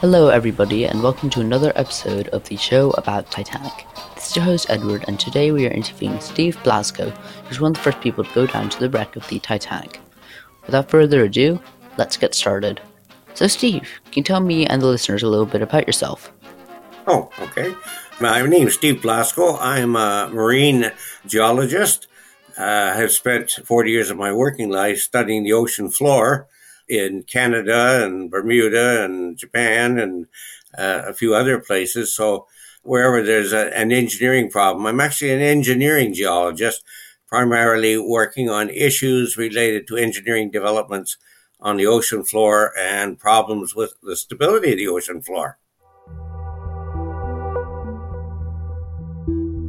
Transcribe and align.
Hello, 0.00 0.28
everybody, 0.28 0.84
and 0.84 1.02
welcome 1.02 1.30
to 1.30 1.40
another 1.40 1.72
episode 1.76 2.28
of 2.28 2.44
the 2.44 2.56
show 2.56 2.90
about 2.98 3.30
Titanic. 3.30 3.86
This 4.14 4.28
is 4.28 4.36
your 4.36 4.44
host, 4.44 4.66
Edward, 4.68 5.04
and 5.08 5.18
today 5.18 5.50
we 5.50 5.66
are 5.66 5.70
interviewing 5.70 6.20
Steve 6.20 6.62
Blasco, 6.62 7.10
who's 7.48 7.58
one 7.58 7.70
of 7.70 7.76
the 7.78 7.82
first 7.82 8.00
people 8.02 8.22
to 8.22 8.34
go 8.34 8.46
down 8.46 8.68
to 8.68 8.80
the 8.80 8.90
wreck 8.90 9.16
of 9.16 9.26
the 9.28 9.38
Titanic. 9.38 10.00
Without 10.66 10.90
further 10.90 11.24
ado, 11.24 11.58
let's 11.96 12.18
get 12.18 12.34
started. 12.34 12.82
So, 13.32 13.46
Steve, 13.46 13.88
can 14.04 14.12
you 14.16 14.22
tell 14.22 14.40
me 14.40 14.66
and 14.66 14.82
the 14.82 14.86
listeners 14.86 15.22
a 15.22 15.28
little 15.28 15.46
bit 15.46 15.62
about 15.62 15.86
yourself? 15.86 16.32
Oh, 17.06 17.30
okay. 17.40 17.74
My 18.20 18.46
name 18.46 18.68
is 18.68 18.74
Steve 18.74 19.02
Blasco. 19.02 19.56
I'm 19.56 19.96
a 19.96 20.28
marine 20.32 20.92
geologist. 21.26 22.08
Uh, 22.56 22.94
have 22.94 23.10
spent 23.10 23.50
40 23.50 23.90
years 23.90 24.10
of 24.10 24.16
my 24.16 24.32
working 24.32 24.70
life 24.70 24.98
studying 24.98 25.42
the 25.42 25.52
ocean 25.52 25.90
floor 25.90 26.46
in 26.88 27.24
Canada 27.24 28.04
and 28.04 28.30
Bermuda 28.30 29.04
and 29.04 29.36
Japan 29.36 29.98
and 29.98 30.26
uh, 30.78 31.02
a 31.06 31.12
few 31.12 31.34
other 31.34 31.58
places. 31.58 32.14
So 32.14 32.46
wherever 32.82 33.22
there's 33.22 33.52
a, 33.52 33.76
an 33.76 33.90
engineering 33.90 34.50
problem, 34.50 34.86
I'm 34.86 35.00
actually 35.00 35.32
an 35.32 35.40
engineering 35.40 36.14
geologist, 36.14 36.84
primarily 37.26 37.98
working 37.98 38.48
on 38.48 38.70
issues 38.70 39.36
related 39.36 39.88
to 39.88 39.96
engineering 39.96 40.50
developments 40.50 41.16
on 41.60 41.78
the 41.78 41.86
ocean 41.86 42.22
floor 42.22 42.72
and 42.78 43.18
problems 43.18 43.74
with 43.74 43.94
the 44.02 44.14
stability 44.14 44.72
of 44.72 44.78
the 44.78 44.88
ocean 44.88 45.22
floor. 45.22 45.58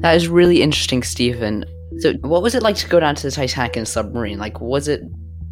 That 0.01 0.17
is 0.17 0.27
really 0.27 0.61
interesting, 0.61 1.01
Stephen. 1.01 1.65
So, 1.99 2.13
what 2.21 2.41
was 2.41 2.55
it 2.55 2.63
like 2.63 2.75
to 2.77 2.89
go 2.89 2.99
down 2.99 3.15
to 3.15 3.23
the 3.23 3.31
Titanic 3.31 3.77
in 3.77 3.83
a 3.83 3.85
submarine? 3.85 4.37
Like, 4.37 4.59
was 4.59 4.87
it 4.87 5.01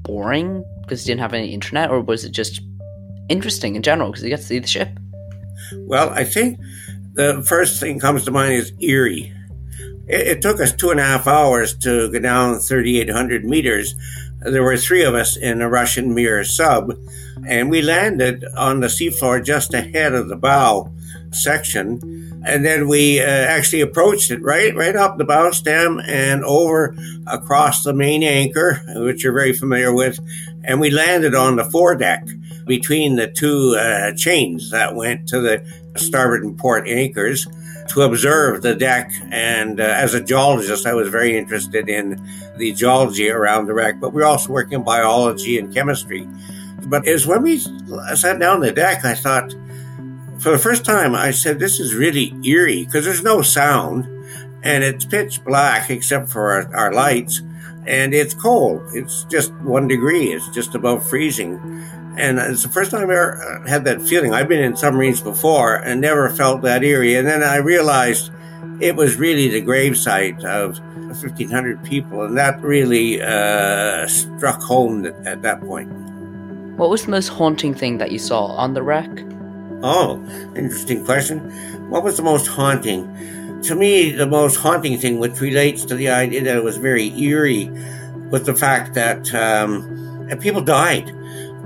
boring 0.03 0.63
because 0.81 1.05
you 1.05 1.11
didn't 1.11 1.21
have 1.21 1.33
any 1.33 1.53
internet, 1.53 1.89
or 1.89 2.01
was 2.01 2.25
it 2.25 2.31
just 2.31 2.61
interesting 3.29 3.75
in 3.75 3.81
general 3.81 4.11
because 4.11 4.23
you 4.23 4.29
got 4.29 4.39
to 4.39 4.43
see 4.43 4.59
the 4.59 4.67
ship? 4.67 4.89
Well, 5.77 6.09
I 6.09 6.23
think 6.23 6.59
the 7.13 7.41
first 7.47 7.79
thing 7.79 7.99
comes 7.99 8.25
to 8.25 8.31
mind 8.31 8.53
is 8.53 8.73
eerie. 8.79 9.33
It, 10.07 10.27
it 10.27 10.41
took 10.41 10.59
us 10.59 10.73
two 10.73 10.91
and 10.91 10.99
a 10.99 11.03
half 11.03 11.27
hours 11.27 11.75
to 11.79 12.11
go 12.11 12.19
down 12.19 12.59
3,800 12.59 13.45
meters. 13.45 13.95
There 14.41 14.63
were 14.63 14.77
three 14.77 15.03
of 15.03 15.15
us 15.15 15.37
in 15.37 15.61
a 15.61 15.69
Russian 15.69 16.13
Mir 16.13 16.43
sub, 16.43 16.91
and 17.47 17.69
we 17.69 17.81
landed 17.81 18.43
on 18.57 18.81
the 18.81 18.87
seafloor 18.87 19.43
just 19.43 19.73
ahead 19.73 20.13
of 20.13 20.27
the 20.27 20.35
bow 20.35 20.91
section 21.35 21.99
and 22.45 22.65
then 22.65 22.87
we 22.87 23.19
uh, 23.19 23.25
actually 23.25 23.81
approached 23.81 24.31
it 24.31 24.41
right 24.41 24.75
right 24.75 24.95
up 24.95 25.17
the 25.17 25.25
bow 25.25 25.51
stem 25.51 25.99
and 26.05 26.43
over 26.43 26.95
across 27.27 27.83
the 27.83 27.93
main 27.93 28.23
anchor 28.23 28.81
which 28.97 29.23
you're 29.23 29.33
very 29.33 29.53
familiar 29.53 29.93
with 29.93 30.19
and 30.63 30.79
we 30.79 30.89
landed 30.89 31.35
on 31.35 31.55
the 31.55 31.63
foredeck 31.65 32.25
between 32.65 33.15
the 33.15 33.27
two 33.27 33.75
uh, 33.77 34.13
chains 34.13 34.71
that 34.71 34.95
went 34.95 35.27
to 35.27 35.39
the 35.39 35.63
starboard 35.95 36.43
and 36.43 36.57
port 36.57 36.87
anchors 36.87 37.47
to 37.89 38.01
observe 38.01 38.61
the 38.61 38.75
deck. 38.75 39.11
And 39.31 39.79
uh, 39.79 39.83
as 39.83 40.13
a 40.13 40.21
geologist 40.21 40.85
i 40.85 40.93
was 40.93 41.09
very 41.09 41.37
interested 41.37 41.89
in 41.89 42.21
the 42.57 42.73
geology 42.73 43.29
around 43.29 43.65
the 43.65 43.73
wreck 43.73 43.99
but 43.99 44.13
we 44.13 44.21
are 44.21 44.25
also 44.25 44.51
working 44.51 44.79
in 44.79 44.83
biology 44.83 45.57
and 45.57 45.73
chemistry. 45.73 46.27
But 46.85 47.05
was 47.05 47.25
when 47.25 47.43
we 47.43 47.59
sat 47.59 48.39
down 48.39 48.55
on 48.55 48.61
the 48.61 48.71
deck 48.71 49.05
i 49.05 49.15
thought 49.15 49.53
for 50.43 50.51
the 50.51 50.57
first 50.57 50.83
time, 50.83 51.15
I 51.15 51.31
said, 51.31 51.57
This 51.57 51.79
is 51.79 51.95
really 51.95 52.35
eerie 52.43 52.83
because 52.83 53.05
there's 53.05 53.23
no 53.23 53.41
sound 53.41 54.05
and 54.61 54.83
it's 54.83 55.05
pitch 55.05 55.43
black 55.43 55.89
except 55.89 56.29
for 56.29 56.51
our, 56.51 56.75
our, 56.75 56.93
lights 56.93 57.41
and 57.87 58.13
it's 58.13 58.33
cold. 58.33 58.83
It's 58.93 59.23
just 59.25 59.53
one 59.61 59.87
degree, 59.87 60.33
it's 60.33 60.49
just 60.49 60.75
above 60.75 61.07
freezing. 61.09 61.59
And 62.17 62.37
it's 62.39 62.63
the 62.63 62.69
first 62.69 62.91
time 62.91 63.09
I 63.09 63.13
ever 63.13 63.41
uh, 63.41 63.67
had 63.67 63.85
that 63.85 64.01
feeling. 64.01 64.33
I've 64.33 64.49
been 64.49 64.61
in 64.61 64.75
submarines 64.75 65.21
before 65.21 65.75
and 65.75 66.01
never 66.01 66.29
felt 66.29 66.61
that 66.63 66.83
eerie. 66.83 67.15
And 67.15 67.25
then 67.25 67.41
I 67.41 67.57
realized 67.57 68.29
it 68.81 68.95
was 68.97 69.15
really 69.15 69.47
the 69.47 69.61
gravesite 69.61 70.43
of 70.43 70.77
1,500 71.07 71.83
people, 71.83 72.23
and 72.23 72.37
that 72.37 72.59
really 72.61 73.21
uh, 73.21 74.07
struck 74.07 74.61
home 74.61 75.05
at, 75.05 75.15
at 75.25 75.41
that 75.41 75.61
point. 75.61 75.89
What 76.77 76.89
was 76.89 77.05
the 77.05 77.11
most 77.11 77.29
haunting 77.29 77.73
thing 77.73 77.97
that 77.99 78.11
you 78.11 78.19
saw 78.19 78.45
on 78.45 78.73
the 78.73 78.83
wreck? 78.83 79.09
Oh, 79.85 80.23
interesting 80.55 81.03
question. 81.03 81.39
What 81.89 82.05
was 82.05 82.15
the 82.15 82.23
most 82.23 82.47
haunting? 82.47 83.61
To 83.63 83.75
me, 83.75 84.11
the 84.11 84.25
most 84.25 84.55
haunting 84.55 84.97
thing, 84.97 85.19
which 85.19 85.41
relates 85.41 85.83
to 85.85 85.95
the 85.95 86.07
idea 86.07 86.41
that 86.45 86.55
it 86.55 86.63
was 86.63 86.77
very 86.77 87.09
eerie, 87.21 87.69
was 88.29 88.43
the 88.43 88.53
fact 88.53 88.93
that 88.93 89.33
um, 89.35 90.29
people 90.39 90.61
died. 90.61 91.09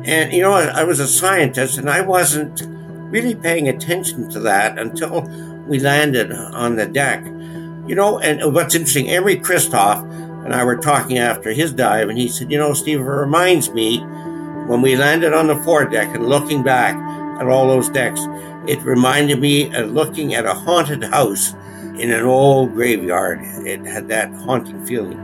And, 0.03 0.33
you 0.33 0.41
know, 0.41 0.53
I, 0.53 0.81
I 0.81 0.83
was 0.83 0.99
a 0.99 1.07
scientist 1.07 1.77
and 1.77 1.91
I 1.91 2.01
wasn't 2.01 2.63
really 3.11 3.35
paying 3.35 3.69
attention 3.69 4.29
to 4.31 4.39
that 4.41 4.79
until 4.79 5.21
we 5.67 5.79
landed 5.79 6.31
on 6.31 6.75
the 6.75 6.87
deck. 6.87 7.23
You 7.23 7.93
know, 7.93 8.19
and 8.19 8.51
what's 8.51 8.73
interesting, 8.73 9.09
Emory 9.09 9.37
Kristof 9.37 10.01
and 10.43 10.55
I 10.55 10.63
were 10.63 10.77
talking 10.77 11.19
after 11.19 11.51
his 11.51 11.71
dive, 11.71 12.09
and 12.09 12.17
he 12.17 12.27
said, 12.29 12.51
You 12.51 12.57
know, 12.57 12.73
Steve, 12.73 12.99
it 12.99 13.03
reminds 13.03 13.69
me 13.69 13.99
when 13.99 14.81
we 14.81 14.95
landed 14.95 15.33
on 15.33 15.47
the 15.47 15.57
foredeck 15.57 16.15
and 16.15 16.27
looking 16.27 16.63
back, 16.63 16.95
at 17.39 17.47
all 17.47 17.67
those 17.67 17.89
decks. 17.89 18.21
It 18.67 18.81
reminded 18.81 19.39
me 19.39 19.73
of 19.73 19.91
looking 19.91 20.33
at 20.33 20.45
a 20.45 20.53
haunted 20.53 21.03
house 21.03 21.53
in 21.99 22.11
an 22.11 22.23
old 22.23 22.73
graveyard. 22.73 23.39
It 23.65 23.85
had 23.85 24.07
that 24.09 24.31
haunting 24.33 24.85
feeling. 24.85 25.17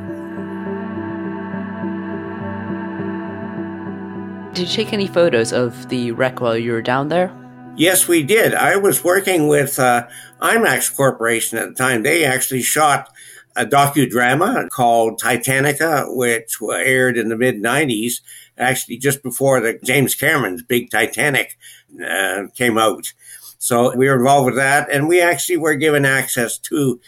Did 4.54 4.70
you 4.70 4.76
take 4.76 4.94
any 4.94 5.08
photos 5.08 5.52
of 5.52 5.90
the 5.90 6.12
wreck 6.12 6.40
while 6.40 6.56
you 6.56 6.74
were 6.74 6.82
down 6.82 7.10
there? 7.10 7.32
Yes, 7.76 8.08
we 8.08 8.22
did. 8.22 8.54
I 8.54 8.76
was 8.76 9.04
working 9.04 9.48
with 9.48 9.80
uh, 9.80 10.08
IMAX 10.42 10.96
Corporation 10.96 11.58
at 11.58 11.70
the 11.70 11.74
time. 11.74 12.04
They 12.04 12.24
actually 12.24 12.62
shot 12.62 13.10
a 13.56 13.66
docudrama 13.66 14.70
called 14.70 15.20
Titanica, 15.20 16.16
which 16.16 16.58
aired 16.62 17.18
in 17.18 17.30
the 17.30 17.38
mid 17.38 17.62
90s, 17.62 18.22
actually 18.58 18.98
just 18.98 19.24
before 19.24 19.60
the 19.60 19.80
James 19.84 20.16
Cameron's 20.16 20.64
big 20.64 20.90
Titanic 20.90 21.58
uh, 22.04 22.44
came 22.56 22.78
out. 22.78 23.14
So 23.58 23.96
we 23.96 24.08
were 24.08 24.16
involved 24.16 24.48
with 24.48 24.56
that, 24.56 24.90
and 24.92 25.08
we 25.08 25.22
actually 25.22 25.58
were 25.58 25.76
given 25.76 26.06
access 26.06 26.58
to 26.58 27.00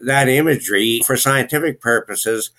that 0.00 0.28
imagery 0.28 1.00
for 1.04 1.16
scientific 1.16 1.80
purposes. 1.80 2.50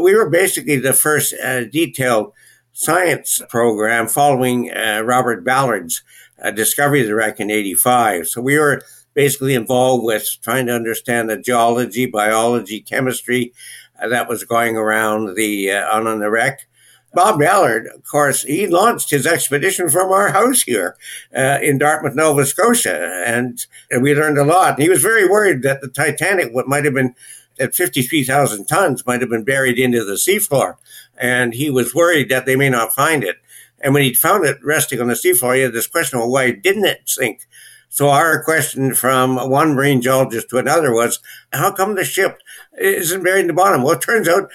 We 0.00 0.14
were 0.14 0.28
basically 0.28 0.76
the 0.76 0.92
first 0.92 1.34
uh, 1.42 1.64
detailed 1.64 2.32
science 2.72 3.40
program 3.48 4.08
following 4.08 4.70
uh, 4.70 5.02
Robert 5.04 5.44
Ballard's 5.44 6.02
uh, 6.42 6.50
discovery 6.50 7.00
of 7.00 7.06
the 7.06 7.14
wreck 7.14 7.40
in 7.40 7.50
85. 7.50 8.28
So 8.28 8.40
we 8.40 8.58
were 8.58 8.82
basically 9.16 9.54
involved 9.54 10.04
with 10.04 10.36
trying 10.42 10.66
to 10.66 10.74
understand 10.74 11.28
the 11.28 11.38
geology, 11.38 12.06
biology, 12.06 12.80
chemistry 12.80 13.52
uh, 14.00 14.08
that 14.08 14.28
was 14.28 14.44
going 14.44 14.76
around 14.76 15.34
the 15.34 15.72
uh, 15.72 15.98
on, 15.98 16.20
the 16.20 16.30
wreck. 16.30 16.68
Bob 17.14 17.40
Ballard, 17.40 17.86
of 17.94 18.04
course, 18.04 18.42
he 18.42 18.66
launched 18.66 19.08
his 19.08 19.26
expedition 19.26 19.88
from 19.88 20.12
our 20.12 20.32
house 20.32 20.62
here 20.62 20.96
uh, 21.34 21.58
in 21.62 21.78
Dartmouth, 21.78 22.14
Nova 22.14 22.44
Scotia, 22.44 23.22
and, 23.26 23.64
and, 23.90 24.02
we 24.02 24.14
learned 24.14 24.36
a 24.36 24.44
lot. 24.44 24.78
He 24.78 24.90
was 24.90 25.00
very 25.00 25.26
worried 25.26 25.62
that 25.62 25.80
the 25.80 25.88
Titanic, 25.88 26.52
what 26.52 26.68
might 26.68 26.84
have 26.84 26.92
been 26.92 27.14
at 27.58 27.74
53,000 27.74 28.66
tons, 28.66 29.06
might 29.06 29.22
have 29.22 29.30
been 29.30 29.44
buried 29.44 29.78
into 29.78 30.04
the 30.04 30.14
seafloor, 30.14 30.76
and 31.16 31.54
he 31.54 31.70
was 31.70 31.94
worried 31.94 32.28
that 32.28 32.44
they 32.44 32.56
may 32.56 32.68
not 32.68 32.92
find 32.92 33.24
it. 33.24 33.36
And 33.80 33.94
when 33.94 34.02
he 34.02 34.12
found 34.12 34.44
it 34.44 34.58
resting 34.62 35.00
on 35.00 35.08
the 35.08 35.14
seafloor, 35.14 35.56
he 35.56 35.62
had 35.62 35.72
this 35.72 35.86
question: 35.86 36.18
Well, 36.18 36.30
why 36.30 36.50
didn't 36.50 36.84
it 36.84 37.02
sink? 37.06 37.46
So 37.96 38.10
our 38.10 38.42
question 38.42 38.92
from 38.92 39.36
one 39.48 39.72
marine 39.72 40.02
geologist 40.02 40.50
to 40.50 40.58
another 40.58 40.92
was, 40.92 41.18
"How 41.54 41.72
come 41.72 41.94
the 41.94 42.04
ship 42.04 42.36
isn't 42.78 43.24
buried 43.24 43.40
in 43.40 43.46
the 43.46 43.54
bottom?" 43.54 43.82
Well, 43.82 43.94
it 43.94 44.02
turns 44.02 44.28
out 44.28 44.50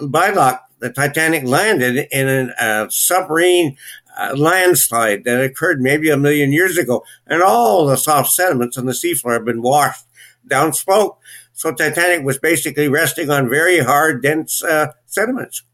Bylot 0.00 0.60
the 0.78 0.90
Titanic 0.90 1.42
landed 1.42 2.06
in 2.12 2.52
a 2.56 2.86
submarine 2.90 3.76
uh, 4.16 4.34
landslide 4.36 5.24
that 5.24 5.42
occurred 5.42 5.80
maybe 5.80 6.08
a 6.08 6.16
million 6.16 6.52
years 6.52 6.78
ago, 6.78 7.02
and 7.26 7.42
all 7.42 7.84
the 7.84 7.96
soft 7.96 8.30
sediments 8.30 8.78
on 8.78 8.86
the 8.86 8.92
seafloor 8.92 9.32
have 9.32 9.44
been 9.44 9.60
washed 9.60 10.04
downslope. 10.46 11.16
So 11.52 11.72
Titanic 11.72 12.24
was 12.24 12.38
basically 12.38 12.86
resting 12.86 13.28
on 13.28 13.50
very 13.50 13.80
hard, 13.80 14.22
dense 14.22 14.62
uh, 14.62 14.92
sediments. 15.06 15.64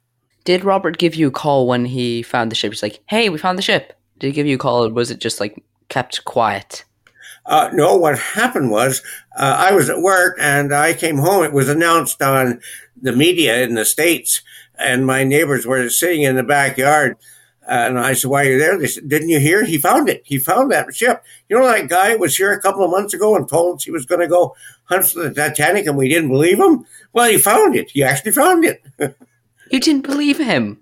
Did 0.45 0.65
Robert 0.65 0.97
give 0.97 1.15
you 1.15 1.29
a 1.29 1.31
call 1.31 1.67
when 1.67 1.85
he 1.85 2.23
found 2.23 2.51
the 2.51 2.57
ship? 2.57 2.73
He's 2.73 2.83
like, 2.83 3.01
"Hey, 3.11 3.29
we 3.29 3.37
found 3.37 3.59
the 3.59 3.63
ship." 3.63 3.93
Did 4.19 4.29
he 4.29 4.33
give 4.33 4.47
you 4.47 4.55
a 4.55 4.59
call, 4.59 4.87
or 4.87 4.91
was 4.91 5.11
it 5.11 5.19
just 5.19 5.39
like 5.39 5.63
kept 5.91 6.25
quiet? 6.25 6.85
Uh, 7.51 7.69
no, 7.73 7.97
what 7.97 8.17
happened 8.17 8.71
was 8.71 9.03
uh, 9.37 9.57
I 9.59 9.73
was 9.73 9.91
at 9.91 10.01
work 10.01 10.37
and 10.41 10.73
I 10.73 10.95
came 10.95 11.19
home. 11.19 11.43
It 11.43 11.53
was 11.53 11.69
announced 11.69 12.23
on 12.23 12.61
the 13.03 13.11
media 13.11 13.65
in 13.65 13.75
the 13.75 13.85
States 13.85 14.43
and 14.79 15.05
my 15.05 15.25
neighbors 15.25 15.67
were 15.67 15.89
sitting 15.89 16.23
in 16.23 16.37
the 16.37 16.45
backyard. 16.45 17.17
and 17.67 17.99
I 17.99 18.13
said, 18.13 18.31
why 18.31 18.43
are 18.43 18.53
you 18.53 18.59
there? 18.59 18.79
They 18.79 18.87
said, 18.87 19.09
didn't 19.09 19.31
you 19.31 19.41
hear? 19.41 19.65
He 19.65 19.79
found 19.79 20.09
it. 20.09 20.23
He 20.25 20.39
found 20.39 20.71
that 20.71 20.95
ship. 20.95 21.25
You 21.49 21.59
know, 21.59 21.67
that 21.67 21.89
guy 21.89 22.15
was 22.15 22.37
here 22.37 22.53
a 22.53 22.63
couple 22.63 22.85
of 22.85 22.93
months 22.93 23.15
ago 23.15 23.35
and 23.35 23.49
told 23.49 23.79
us 23.79 23.85
he 23.85 23.91
was 23.91 24.07
going 24.07 24.21
to 24.21 24.29
go 24.29 24.55
hunt 24.85 25.07
for 25.07 25.29
the 25.29 25.35
Titanic 25.35 25.87
and 25.87 25.97
we 25.97 26.09
didn't 26.09 26.31
believe 26.31 26.61
him. 26.61 26.87
Well, 27.13 27.29
he 27.29 27.37
found 27.37 27.75
it. 27.75 27.91
He 27.91 28.05
actually 28.05 28.31
found 28.31 28.65
it. 28.65 28.81
you 29.73 29.81
didn't 29.81 30.07
believe 30.07 30.39
him? 30.39 30.79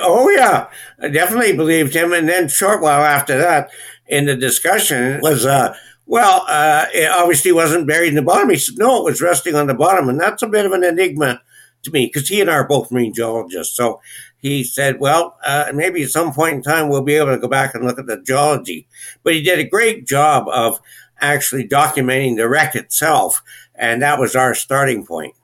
Oh, 0.00 0.28
yeah. 0.30 0.66
I 1.00 1.06
definitely 1.10 1.56
believed 1.56 1.94
him. 1.94 2.12
And 2.12 2.28
then, 2.28 2.48
short 2.48 2.82
while 2.82 3.04
after 3.04 3.38
that, 3.38 3.70
in 4.08 4.26
the 4.26 4.34
discussion, 4.34 5.20
was, 5.20 5.46
uh, 5.46 5.76
well, 6.06 6.44
uh, 6.48 6.86
it 6.92 7.10
obviously 7.10 7.52
wasn't 7.52 7.86
buried 7.86 8.08
in 8.08 8.14
the 8.14 8.22
bottom. 8.22 8.50
He 8.50 8.56
said, 8.56 8.78
no, 8.78 8.98
it 9.00 9.10
was 9.10 9.22
resting 9.22 9.54
on 9.54 9.66
the 9.66 9.74
bottom. 9.74 10.08
And 10.08 10.20
that's 10.20 10.42
a 10.42 10.48
bit 10.48 10.66
of 10.66 10.72
an 10.72 10.84
enigma 10.84 11.40
to 11.82 11.90
me 11.90 12.06
because 12.06 12.28
he 12.28 12.40
and 12.40 12.50
I 12.50 12.54
are 12.54 12.68
both 12.68 12.90
marine 12.90 13.14
geologists. 13.14 13.76
So 13.76 14.00
he 14.38 14.64
said, 14.64 15.00
well, 15.00 15.36
uh, 15.44 15.72
maybe 15.74 16.02
at 16.02 16.10
some 16.10 16.32
point 16.32 16.56
in 16.56 16.62
time 16.62 16.88
we'll 16.88 17.02
be 17.02 17.14
able 17.14 17.34
to 17.34 17.38
go 17.38 17.48
back 17.48 17.74
and 17.74 17.84
look 17.84 17.98
at 17.98 18.06
the 18.06 18.20
geology. 18.20 18.88
But 19.22 19.34
he 19.34 19.42
did 19.42 19.58
a 19.58 19.64
great 19.64 20.06
job 20.06 20.48
of 20.48 20.80
actually 21.20 21.68
documenting 21.68 22.36
the 22.36 22.48
wreck 22.48 22.74
itself. 22.74 23.42
And 23.74 24.02
that 24.02 24.18
was 24.18 24.34
our 24.34 24.54
starting 24.54 25.06
point. 25.06 25.34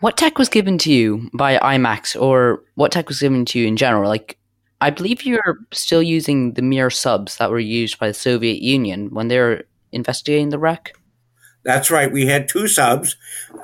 What 0.00 0.16
tech 0.16 0.38
was 0.38 0.48
given 0.48 0.78
to 0.78 0.92
you 0.92 1.28
by 1.34 1.58
IMAX, 1.58 2.20
or 2.20 2.62
what 2.76 2.92
tech 2.92 3.08
was 3.08 3.18
given 3.18 3.44
to 3.46 3.58
you 3.58 3.66
in 3.66 3.76
general? 3.76 4.08
Like, 4.08 4.37
I 4.80 4.90
believe 4.90 5.24
you're 5.24 5.58
still 5.72 6.02
using 6.02 6.54
the 6.54 6.62
Mir 6.62 6.90
subs 6.90 7.36
that 7.36 7.50
were 7.50 7.58
used 7.58 7.98
by 7.98 8.08
the 8.08 8.14
Soviet 8.14 8.62
Union 8.62 9.08
when 9.12 9.28
they 9.28 9.38
were 9.38 9.64
investigating 9.92 10.50
the 10.50 10.58
wreck. 10.58 10.96
That's 11.64 11.90
right. 11.90 12.10
We 12.10 12.26
had 12.26 12.48
two 12.48 12.68
subs, 12.68 13.16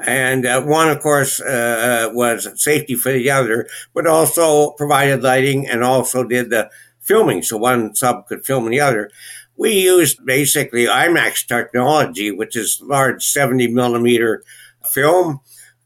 and 0.04 0.44
uh, 0.44 0.62
one, 0.62 0.90
of 0.90 1.00
course, 1.00 1.40
uh, 1.40 2.10
was 2.12 2.48
safety 2.62 2.96
for 2.96 3.12
the 3.12 3.30
other, 3.30 3.68
but 3.94 4.06
also 4.06 4.72
provided 4.72 5.22
lighting 5.22 5.66
and 5.66 5.84
also 5.84 6.24
did 6.24 6.50
the 6.50 6.70
filming. 7.00 7.42
So 7.42 7.56
one 7.56 7.94
sub 7.94 8.26
could 8.26 8.44
film 8.44 8.68
the 8.68 8.80
other. 8.80 9.10
We 9.56 9.72
used 9.72 10.26
basically 10.26 10.86
IMAX 10.86 11.46
technology, 11.46 12.32
which 12.32 12.56
is 12.56 12.80
large 12.82 13.24
70 13.24 13.68
millimeter 13.68 14.42
film. 14.90 15.40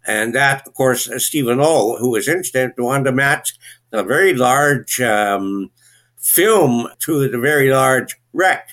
And 0.07 0.35
that, 0.35 0.67
of 0.67 0.73
course, 0.73 1.11
Stephen 1.23 1.59
Low, 1.59 1.99
who 1.99 2.11
was 2.11 2.29
interested, 2.29 2.73
wanted 2.79 3.05
to 3.05 3.13
match 3.13 3.59
the 3.91 4.03
very 4.03 4.35
large 4.35 5.01
um, 5.01 5.71
film 6.17 6.89
to 7.01 7.29
the 7.29 7.39
very 7.39 7.71
large 7.71 8.17
wreck. 8.33 8.71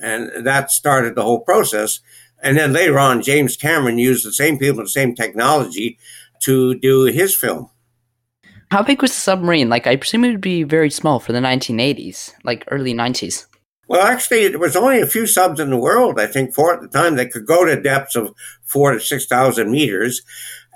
And 0.00 0.46
that 0.46 0.70
started 0.70 1.14
the 1.14 1.22
whole 1.22 1.40
process. 1.40 2.00
And 2.42 2.56
then 2.56 2.72
later 2.72 2.98
on, 2.98 3.22
James 3.22 3.56
Cameron 3.56 3.98
used 3.98 4.24
the 4.24 4.32
same 4.32 4.58
people, 4.58 4.82
the 4.82 4.88
same 4.88 5.14
technology 5.14 5.98
to 6.42 6.74
do 6.78 7.04
his 7.04 7.34
film. 7.34 7.70
How 8.70 8.82
big 8.82 9.00
was 9.00 9.12
the 9.12 9.20
submarine? 9.20 9.68
Like, 9.68 9.86
I 9.86 9.96
presume 9.96 10.24
it 10.24 10.30
would 10.30 10.40
be 10.40 10.62
very 10.62 10.90
small 10.90 11.20
for 11.20 11.32
the 11.32 11.40
1980s, 11.40 12.34
like 12.44 12.64
early 12.70 12.94
90s. 12.94 13.46
Well, 13.88 14.06
actually, 14.06 14.48
there 14.48 14.58
was 14.58 14.76
only 14.76 15.00
a 15.00 15.06
few 15.06 15.26
subs 15.26 15.58
in 15.58 15.70
the 15.70 15.78
world, 15.78 16.20
I 16.20 16.26
think, 16.26 16.54
four 16.54 16.74
at 16.74 16.82
the 16.82 16.88
time 16.88 17.16
that 17.16 17.32
could 17.32 17.46
go 17.46 17.64
to 17.64 17.80
depths 17.80 18.14
of 18.14 18.34
four 18.64 18.92
to 18.92 19.00
6,000 19.00 19.70
meters. 19.70 20.20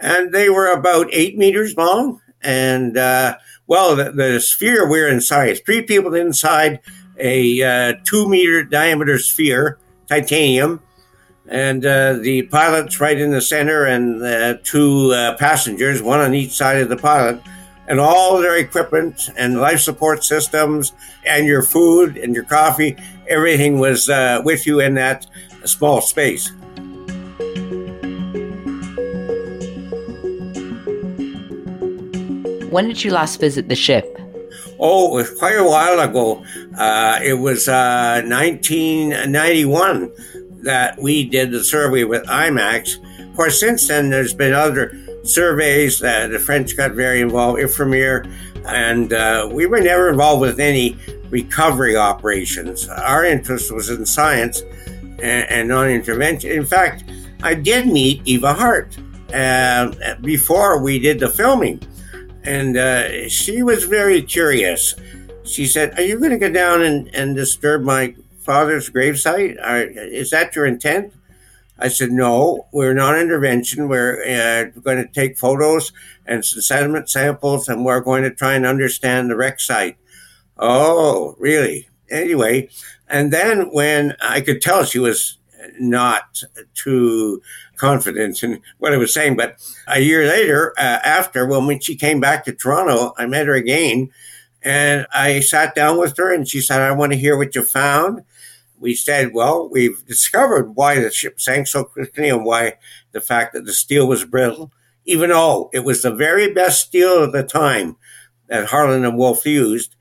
And 0.00 0.32
they 0.32 0.48
were 0.48 0.72
about 0.72 1.12
eight 1.12 1.36
meters 1.36 1.76
long. 1.76 2.20
And, 2.40 2.96
uh, 2.96 3.36
well, 3.66 3.96
the, 3.96 4.12
the, 4.12 4.40
sphere 4.40 4.88
we're 4.88 5.08
inside, 5.08 5.64
three 5.64 5.82
people 5.82 6.14
inside 6.14 6.80
a 7.18 7.62
uh, 7.62 7.94
two 8.04 8.28
meter 8.28 8.64
diameter 8.64 9.18
sphere, 9.18 9.78
titanium 10.08 10.80
and 11.48 11.84
uh, 11.84 12.14
the 12.14 12.42
pilot's 12.42 13.00
right 13.00 13.18
in 13.18 13.30
the 13.30 13.40
center, 13.40 13.84
and 13.84 14.22
uh, 14.22 14.54
two 14.62 15.12
uh, 15.12 15.36
passengers, 15.36 16.02
one 16.02 16.20
on 16.20 16.34
each 16.34 16.52
side 16.52 16.78
of 16.78 16.88
the 16.88 16.96
pilot, 16.96 17.40
and 17.88 17.98
all 17.98 18.40
their 18.40 18.56
equipment 18.56 19.28
and 19.36 19.60
life 19.60 19.80
support 19.80 20.24
systems, 20.24 20.92
and 21.26 21.46
your 21.46 21.62
food 21.62 22.16
and 22.16 22.34
your 22.34 22.44
coffee, 22.44 22.96
everything 23.28 23.78
was 23.78 24.08
uh, 24.08 24.40
with 24.44 24.66
you 24.66 24.80
in 24.80 24.94
that 24.94 25.26
small 25.64 26.00
space. 26.00 26.50
When 32.72 32.88
did 32.88 33.04
you 33.04 33.10
last 33.10 33.38
visit 33.38 33.68
the 33.68 33.76
ship? 33.76 34.18
Oh, 34.80 35.12
it 35.12 35.14
was 35.14 35.38
quite 35.38 35.58
a 35.58 35.64
while 35.64 36.00
ago. 36.00 36.42
Uh, 36.78 37.20
it 37.22 37.34
was 37.34 37.68
1991 37.68 40.04
uh, 40.04 40.08
that 40.62 40.98
we 40.98 41.28
did 41.28 41.50
the 41.50 41.62
survey 41.62 42.04
with 42.04 42.24
IMAX. 42.24 42.96
Of 43.28 43.36
course, 43.36 43.60
since 43.60 43.88
then, 43.88 44.08
there's 44.08 44.32
been 44.32 44.54
other 44.54 44.98
surveys. 45.22 46.02
Uh, 46.02 46.28
the 46.28 46.38
French 46.38 46.74
got 46.74 46.92
very 46.92 47.20
involved, 47.20 47.60
Ifremer, 47.60 48.24
and 48.66 49.12
uh, 49.12 49.50
we 49.52 49.66
were 49.66 49.80
never 49.80 50.08
involved 50.08 50.40
with 50.40 50.58
any 50.58 50.96
recovery 51.28 51.94
operations. 51.94 52.88
Our 52.88 53.26
interest 53.26 53.70
was 53.70 53.90
in 53.90 54.06
science 54.06 54.62
and, 55.20 55.46
and 55.50 55.68
non 55.68 55.90
intervention. 55.90 56.50
In 56.50 56.64
fact, 56.64 57.04
I 57.42 57.54
did 57.54 57.86
meet 57.86 58.22
Eva 58.24 58.54
Hart 58.54 58.96
uh, 59.34 59.92
before 60.22 60.82
we 60.82 60.98
did 60.98 61.20
the 61.20 61.28
filming, 61.28 61.78
and 62.44 62.76
uh, 62.76 63.28
she 63.28 63.62
was 63.62 63.84
very 63.84 64.22
curious. 64.22 64.94
She 65.44 65.66
said, 65.66 65.98
Are 65.98 66.02
you 66.02 66.18
going 66.18 66.30
to 66.30 66.38
go 66.38 66.50
down 66.50 66.82
and, 66.82 67.12
and 67.14 67.34
disturb 67.34 67.82
my 67.82 68.14
father's 68.38 68.90
gravesite? 68.90 69.56
Is 69.96 70.30
that 70.30 70.54
your 70.54 70.66
intent? 70.66 71.12
I 71.82 71.88
said, 71.88 72.12
no, 72.12 72.68
we're 72.72 72.94
not 72.94 73.18
intervention. 73.18 73.88
We're 73.88 74.22
uh, 74.22 74.80
going 74.80 74.98
to 74.98 75.12
take 75.12 75.36
photos 75.36 75.92
and 76.26 76.44
some 76.44 76.60
sediment 76.62 77.10
samples, 77.10 77.68
and 77.68 77.84
we're 77.84 78.00
going 78.00 78.22
to 78.22 78.30
try 78.30 78.54
and 78.54 78.64
understand 78.64 79.28
the 79.28 79.36
wreck 79.36 79.58
site. 79.58 79.96
Oh, 80.56 81.34
really? 81.38 81.88
Anyway, 82.08 82.68
and 83.08 83.32
then 83.32 83.72
when 83.72 84.14
I 84.22 84.42
could 84.42 84.62
tell 84.62 84.84
she 84.84 85.00
was 85.00 85.38
not 85.80 86.42
too 86.74 87.42
confident 87.82 88.42
in 88.42 88.60
what 88.78 88.94
I 88.94 88.96
was 88.96 89.12
saying, 89.12 89.36
but 89.36 89.56
a 89.86 90.00
year 90.00 90.26
later, 90.26 90.72
uh, 90.78 91.00
after, 91.04 91.46
well, 91.46 91.66
when 91.66 91.80
she 91.80 91.96
came 91.96 92.20
back 92.20 92.44
to 92.44 92.52
Toronto, 92.52 93.12
I 93.18 93.26
met 93.26 93.46
her 93.46 93.54
again, 93.54 94.10
and 94.62 95.06
I 95.12 95.40
sat 95.40 95.74
down 95.74 95.98
with 95.98 96.16
her, 96.16 96.32
and 96.32 96.48
she 96.48 96.60
said, 96.60 96.80
"I 96.80 96.92
want 96.92 97.12
to 97.12 97.18
hear 97.18 97.36
what 97.36 97.54
you 97.54 97.62
found." 97.62 98.22
we 98.82 98.94
said, 98.96 99.32
well, 99.32 99.68
we've 99.70 100.04
discovered 100.06 100.74
why 100.74 100.98
the 100.98 101.08
ship 101.08 101.40
sank 101.40 101.68
so 101.68 101.84
quickly 101.84 102.28
and 102.28 102.44
why 102.44 102.74
the 103.12 103.20
fact 103.20 103.54
that 103.54 103.64
the 103.64 103.72
steel 103.72 104.08
was 104.08 104.24
brittle, 104.24 104.72
even 105.04 105.30
though 105.30 105.70
it 105.72 105.84
was 105.84 106.02
the 106.02 106.12
very 106.12 106.52
best 106.52 106.88
steel 106.88 107.22
of 107.22 107.32
the 107.32 107.44
time 107.44 107.96
that 108.48 108.66
Harland 108.66 109.06
and 109.06 109.16
Wolff 109.16 109.46
used. 109.46 109.94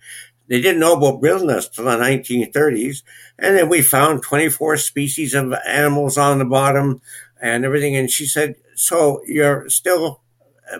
They 0.48 0.60
didn't 0.60 0.80
know 0.80 0.96
about 0.96 1.22
brittleness 1.22 1.70
till 1.70 1.86
the 1.86 1.92
1930s. 1.92 3.04
And 3.38 3.56
then 3.56 3.70
we 3.70 3.84
found 3.84 4.24
24 4.24 4.78
species 4.78 5.36
of 5.36 5.54
animals 5.68 6.18
on 6.18 6.40
the 6.40 6.46
bottom 6.46 7.02
and 7.42 7.66
everything. 7.66 7.96
And 7.96 8.10
she 8.10 8.26
said, 8.26 8.56
so 8.76 9.22
you're 9.26 9.68
still 9.70 10.22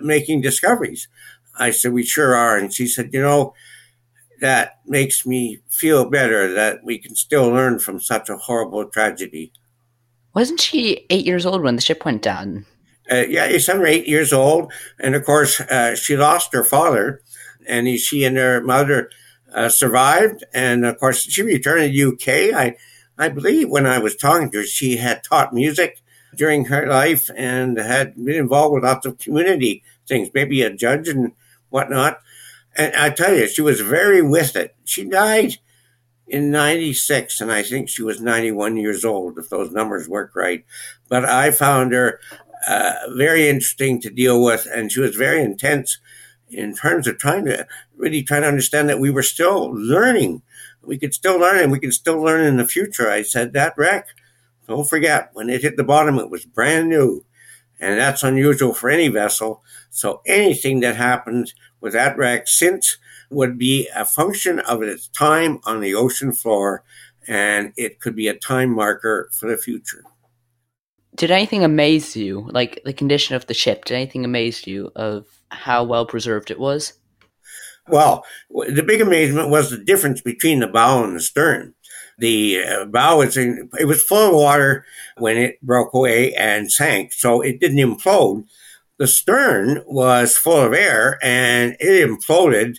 making 0.00 0.40
discoveries. 0.40 1.08
I 1.58 1.70
said, 1.70 1.92
we 1.92 2.04
sure 2.04 2.34
are. 2.34 2.56
And 2.56 2.72
she 2.72 2.86
said, 2.86 3.10
you 3.12 3.20
know, 3.20 3.54
that 4.40 4.80
makes 4.86 5.26
me 5.26 5.58
feel 5.68 6.08
better 6.08 6.52
that 6.52 6.82
we 6.82 6.98
can 6.98 7.14
still 7.14 7.48
learn 7.48 7.78
from 7.78 8.00
such 8.00 8.28
a 8.28 8.36
horrible 8.36 8.84
tragedy. 8.86 9.52
Wasn't 10.34 10.60
she 10.60 11.06
eight 11.10 11.26
years 11.26 11.44
old 11.44 11.62
when 11.62 11.76
the 11.76 11.82
ship 11.82 12.04
went 12.04 12.22
down? 12.22 12.64
Uh, 13.10 13.24
yeah, 13.28 13.56
seven 13.58 13.82
or 13.82 13.86
eight 13.86 14.08
years 14.08 14.32
old. 14.32 14.72
And 14.98 15.14
of 15.14 15.24
course, 15.24 15.60
uh, 15.60 15.94
she 15.94 16.16
lost 16.16 16.52
her 16.54 16.64
father, 16.64 17.20
and 17.66 17.86
he, 17.86 17.98
she 17.98 18.24
and 18.24 18.36
her 18.36 18.62
mother 18.62 19.10
uh, 19.54 19.68
survived. 19.68 20.44
And 20.54 20.86
of 20.86 20.98
course, 20.98 21.22
she 21.22 21.42
returned 21.42 21.92
to 21.92 22.16
the 22.16 22.50
UK. 22.50 22.56
I, 22.56 22.76
I 23.18 23.28
believe 23.28 23.68
when 23.68 23.86
I 23.86 23.98
was 23.98 24.16
talking 24.16 24.50
to 24.52 24.58
her, 24.58 24.64
she 24.64 24.96
had 24.96 25.22
taught 25.22 25.52
music 25.52 26.02
during 26.34 26.66
her 26.66 26.86
life 26.86 27.30
and 27.36 27.76
had 27.76 28.14
been 28.16 28.36
involved 28.36 28.74
with 28.74 28.84
lots 28.84 29.06
of 29.06 29.18
community 29.18 29.82
things, 30.06 30.30
maybe 30.34 30.62
a 30.62 30.72
judge 30.74 31.08
and 31.08 31.32
whatnot. 31.70 32.20
And 32.76 32.94
I 32.94 33.10
tell 33.10 33.34
you, 33.34 33.46
she 33.48 33.62
was 33.62 33.80
very 33.80 34.22
with 34.22 34.56
it. 34.56 34.74
She 34.84 35.04
died 35.04 35.56
in 36.26 36.50
96, 36.50 37.40
and 37.40 37.52
I 37.52 37.62
think 37.62 37.88
she 37.88 38.02
was 38.02 38.20
91 38.20 38.76
years 38.78 39.04
old, 39.04 39.38
if 39.38 39.50
those 39.50 39.70
numbers 39.70 40.08
work 40.08 40.34
right. 40.34 40.64
But 41.08 41.24
I 41.26 41.50
found 41.50 41.92
her 41.92 42.20
uh, 42.66 42.94
very 43.16 43.48
interesting 43.48 44.00
to 44.00 44.10
deal 44.10 44.42
with, 44.42 44.66
and 44.72 44.90
she 44.90 45.00
was 45.00 45.16
very 45.16 45.42
intense 45.42 45.98
in 46.48 46.74
terms 46.74 47.06
of 47.06 47.18
trying 47.18 47.44
to 47.46 47.66
really 47.96 48.22
try 48.22 48.40
to 48.40 48.46
understand 48.46 48.88
that 48.88 49.00
we 49.00 49.10
were 49.10 49.22
still 49.22 49.70
learning. 49.72 50.42
We 50.82 50.98
could 50.98 51.14
still 51.14 51.38
learn, 51.38 51.58
and 51.58 51.72
we 51.72 51.80
could 51.80 51.92
still 51.92 52.20
learn 52.20 52.44
in 52.44 52.56
the 52.56 52.66
future. 52.66 53.10
I 53.10 53.22
said, 53.22 53.52
that 53.52 53.74
wreck, 53.76 54.06
don't 54.68 54.88
forget, 54.88 55.30
when 55.32 55.50
it 55.50 55.62
hit 55.62 55.76
the 55.76 55.84
bottom, 55.84 56.18
it 56.18 56.30
was 56.30 56.44
brand 56.44 56.88
new. 56.88 57.24
And 57.80 57.98
that's 57.98 58.22
unusual 58.22 58.74
for 58.74 58.90
any 58.90 59.08
vessel. 59.08 59.62
So 59.90 60.22
anything 60.24 60.80
that 60.80 60.96
happens 60.96 61.54
with 61.80 61.92
that 61.94 62.16
wreck 62.16 62.46
since 62.46 62.98
would 63.28 63.58
be 63.58 63.88
a 63.94 64.04
function 64.04 64.60
of 64.60 64.82
its 64.82 65.08
time 65.08 65.58
on 65.64 65.80
the 65.80 65.94
ocean 65.94 66.32
floor, 66.32 66.84
and 67.26 67.72
it 67.76 68.00
could 68.00 68.14
be 68.14 68.28
a 68.28 68.34
time 68.34 68.70
marker 68.70 69.28
for 69.32 69.48
the 69.50 69.56
future. 69.56 70.04
Did 71.14 71.30
anything 71.30 71.64
amaze 71.64 72.16
you, 72.16 72.48
like 72.52 72.80
the 72.84 72.92
condition 72.92 73.36
of 73.36 73.46
the 73.46 73.54
ship? 73.54 73.84
Did 73.84 73.94
anything 73.96 74.24
amaze 74.24 74.66
you 74.66 74.92
of 74.94 75.26
how 75.50 75.84
well 75.84 76.06
preserved 76.06 76.50
it 76.50 76.58
was? 76.58 76.94
Well, 77.88 78.24
the 78.50 78.82
big 78.82 79.00
amazement 79.00 79.50
was 79.50 79.70
the 79.70 79.78
difference 79.78 80.20
between 80.20 80.60
the 80.60 80.68
bow 80.68 81.02
and 81.02 81.16
the 81.16 81.20
stern. 81.20 81.74
The 82.18 82.86
bow 82.88 83.18
was 83.18 83.36
in, 83.36 83.70
it 83.80 83.86
was 83.86 84.02
full 84.02 84.28
of 84.28 84.34
water 84.34 84.84
when 85.16 85.36
it 85.36 85.60
broke 85.62 85.92
away 85.94 86.34
and 86.34 86.70
sank, 86.70 87.12
so 87.12 87.40
it 87.40 87.58
didn't 87.60 87.78
implode 87.78 88.44
the 89.02 89.06
stern 89.08 89.82
was 89.84 90.36
full 90.36 90.60
of 90.60 90.72
air 90.72 91.18
and 91.24 91.76
it 91.80 92.08
imploded 92.08 92.78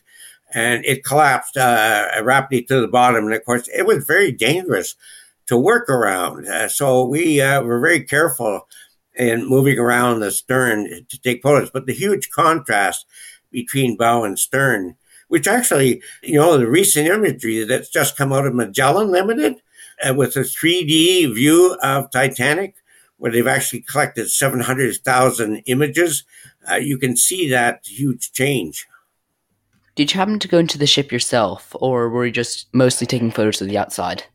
and 0.54 0.86
it 0.86 1.04
collapsed 1.04 1.58
uh, 1.58 2.22
rapidly 2.24 2.64
to 2.64 2.80
the 2.80 2.88
bottom. 2.88 3.26
And 3.26 3.34
of 3.34 3.44
course, 3.44 3.68
it 3.76 3.86
was 3.86 4.06
very 4.06 4.32
dangerous 4.32 4.96
to 5.48 5.58
work 5.58 5.90
around. 5.90 6.48
Uh, 6.48 6.70
so 6.70 7.06
we 7.06 7.42
uh, 7.42 7.62
were 7.64 7.82
very 7.82 8.06
careful 8.06 8.70
in 9.16 9.50
moving 9.50 9.78
around 9.78 10.22
the 10.22 10.32
stern 10.32 11.06
to 11.10 11.22
take 11.22 11.44
photos. 11.44 11.72
But 11.72 11.88
the 11.88 11.94
huge 11.94 12.30
contrast 12.30 13.06
between 13.52 13.98
bow 13.98 14.24
and 14.24 14.40
stern, 14.40 14.96
which 15.34 15.48
actually, 15.48 16.00
you 16.22 16.36
know, 16.36 16.60
the 16.60 16.68
recent 16.68 17.08
imagery 17.08 17.64
that's 17.64 17.90
just 17.90 18.16
come 18.16 18.32
out 18.32 18.46
of 18.46 18.54
Magellan 18.54 19.10
Limited 19.10 19.56
uh, 20.08 20.14
with 20.14 20.36
a 20.36 20.42
3D 20.42 21.34
view 21.34 21.76
of 21.82 22.12
Titanic, 22.12 22.76
where 23.18 23.32
they've 23.32 23.48
actually 23.48 23.82
collected 23.82 24.30
700,000 24.30 25.64
images, 25.66 26.24
uh, 26.70 26.76
you 26.76 27.00
can 27.00 27.18
see 27.18 27.50
that 27.50 27.80
huge 27.84 28.32
change. 28.34 28.86
Did 29.96 30.14
you 30.14 30.20
happen 30.20 30.38
to 30.38 30.48
go 30.48 30.60
into 30.60 30.78
the 30.78 30.86
ship 30.86 31.12
yourself, 31.12 31.76
or 31.80 32.10
were 32.10 32.28
you 32.28 32.32
just 32.32 32.68
mostly 32.72 33.08
taking 33.08 33.32
photos 33.32 33.60
of 33.60 33.68
the 33.68 33.78
outside? 33.80 34.26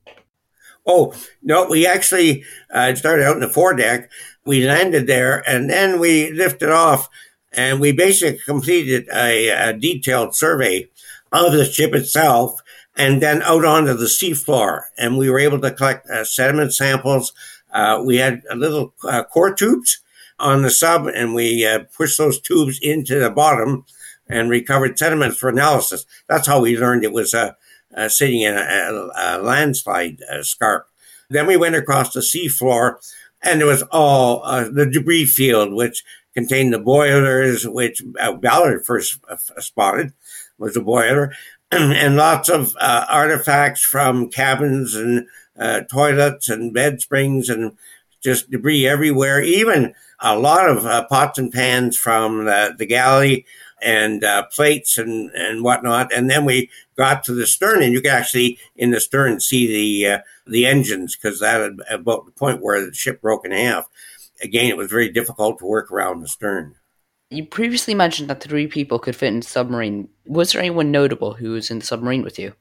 Oh, 0.85 1.15
no, 1.43 1.69
we 1.69 1.87
actually 1.87 2.43
uh, 2.75 2.93
started 2.97 3.25
out 3.25 3.37
in 3.37 3.41
the 3.41 3.49
foredeck. 3.49 4.11
We 4.45 4.67
landed 4.67 5.07
there 5.07 5.49
and 5.49 5.71
then 5.71 6.01
we 6.01 6.33
lifted 6.33 6.71
off 6.71 7.09
and 7.53 7.81
we 7.81 7.93
basically 7.93 8.41
completed 8.45 9.09
a, 9.15 9.49
a 9.49 9.73
detailed 9.73 10.35
survey 10.35 10.89
of 11.33 11.53
the 11.53 11.65
ship 11.65 11.95
itself 11.95 12.61
and 12.97 13.23
then 13.23 13.43
out 13.43 13.65
onto 13.65 13.95
the 13.95 14.07
seafloor. 14.07 14.83
And 14.97 15.17
we 15.17 15.31
were 15.31 15.39
able 15.39 15.61
to 15.61 15.71
collect 15.71 16.09
uh, 16.11 16.25
sediment 16.25 16.75
samples. 16.75 17.33
Uh, 17.73 18.03
we 18.05 18.17
had 18.17 18.43
little 18.55 18.95
uh, 19.05 19.25
core 19.25 19.55
tubes 19.55 20.01
on 20.39 20.63
the 20.63 20.71
sub 20.71 21.07
and 21.07 21.35
we 21.35 21.67
uh, 21.67 21.81
pushed 21.97 22.19
those 22.19 22.41
tubes 22.41 22.79
into 22.81 23.19
the 23.19 23.31
bottom 23.31 23.85
and 24.29 24.51
recovered 24.51 24.99
sediments 24.99 25.39
for 25.39 25.49
analysis. 25.49 26.05
That's 26.29 26.47
how 26.47 26.61
we 26.61 26.77
learned 26.77 27.05
it 27.05 27.13
was 27.13 27.35
a 27.35 27.57
uh, 27.97 28.09
sitting 28.09 28.43
in 28.43 28.55
a, 28.55 29.09
a, 29.17 29.39
landslide 29.39 30.23
uh, 30.31 30.43
scarp. 30.43 30.89
Then 31.31 31.47
we 31.47 31.57
went 31.57 31.75
across 31.75 32.13
the 32.13 32.21
seafloor, 32.21 32.97
and 33.43 33.61
there 33.61 33.67
was 33.67 33.83
all 33.85 34.43
uh, 34.45 34.69
the 34.69 34.87
debris 34.87 35.27
field, 35.27 35.73
which 35.73 36.05
contained 36.39 36.73
the 36.73 36.79
boilers, 36.79 37.67
which 37.67 38.03
uh, 38.21 38.33
Ballard 38.33 38.87
first 38.87 39.19
uh, 39.29 39.37
spotted 39.59 40.13
was 40.57 40.77
a 40.77 40.81
boiler, 40.81 41.33
and 41.73 42.17
lots 42.17 42.49
of 42.49 42.77
uh, 42.81 43.07
artifacts 43.11 43.83
from 43.83 44.31
cabins 44.31 44.95
and 44.95 45.27
toilets 45.91 46.49
and 46.49 46.73
bed 46.73 47.01
springs 47.01 47.49
and 47.49 47.73
just 48.23 48.51
debris 48.51 48.87
everywhere. 48.87 49.43
Even 49.43 49.95
a 50.21 50.39
lot 50.39 50.69
of 50.69 51.09
pots 51.09 51.39
and 51.39 51.53
pans 51.53 51.97
from 51.97 52.45
the, 52.45 52.75
the 52.79 52.87
galley 52.87 53.45
and 53.83 54.25
uh, 54.25 54.45
plates 54.55 54.99
and, 54.99 55.31
and 55.33 55.63
whatnot. 55.63 56.13
And 56.13 56.31
then 56.31 56.45
we 56.45 56.71
got 56.97 57.25
to 57.25 57.35
the 57.35 57.47
stern, 57.47 57.83
and 57.83 57.93
you 57.93 58.01
could 58.01 58.11
actually 58.11 58.59
in 58.77 58.91
the 58.91 59.01
stern 59.01 59.41
see 59.41 59.67
the 59.67 60.13
uh, 60.13 60.19
the 60.47 60.67
engines 60.67 61.17
because 61.17 61.41
that 61.41 61.73
about 61.91 62.27
the 62.27 62.33
point 62.33 62.63
where 62.63 62.85
the 62.85 62.95
ship 62.95 63.21
broke 63.21 63.45
in 63.45 63.53
half. 63.53 63.89
Again, 64.43 64.67
it 64.67 64.77
was 64.77 64.91
very 64.91 65.11
difficult 65.11 65.59
to 65.59 65.67
work 65.67 65.91
around 65.91 66.21
the 66.21 66.29
stern. 66.29 66.75
You 67.31 67.45
previously 67.45 67.95
mentioned 67.95 68.31
that 68.31 68.43
three 68.43 68.67
people 68.67 68.99
could 68.99 69.17
fit 69.17 69.29
in 69.29 69.41
the 69.41 69.47
submarine. 69.47 70.09
Was 70.27 70.53
there 70.53 70.61
anyone 70.61 70.91
notable 70.91 71.35
who 71.35 71.51
was 71.51 71.71
in 71.71 71.81
the 71.81 71.85
submarine 71.85 72.23
with 72.23 72.39
you? 72.39 72.55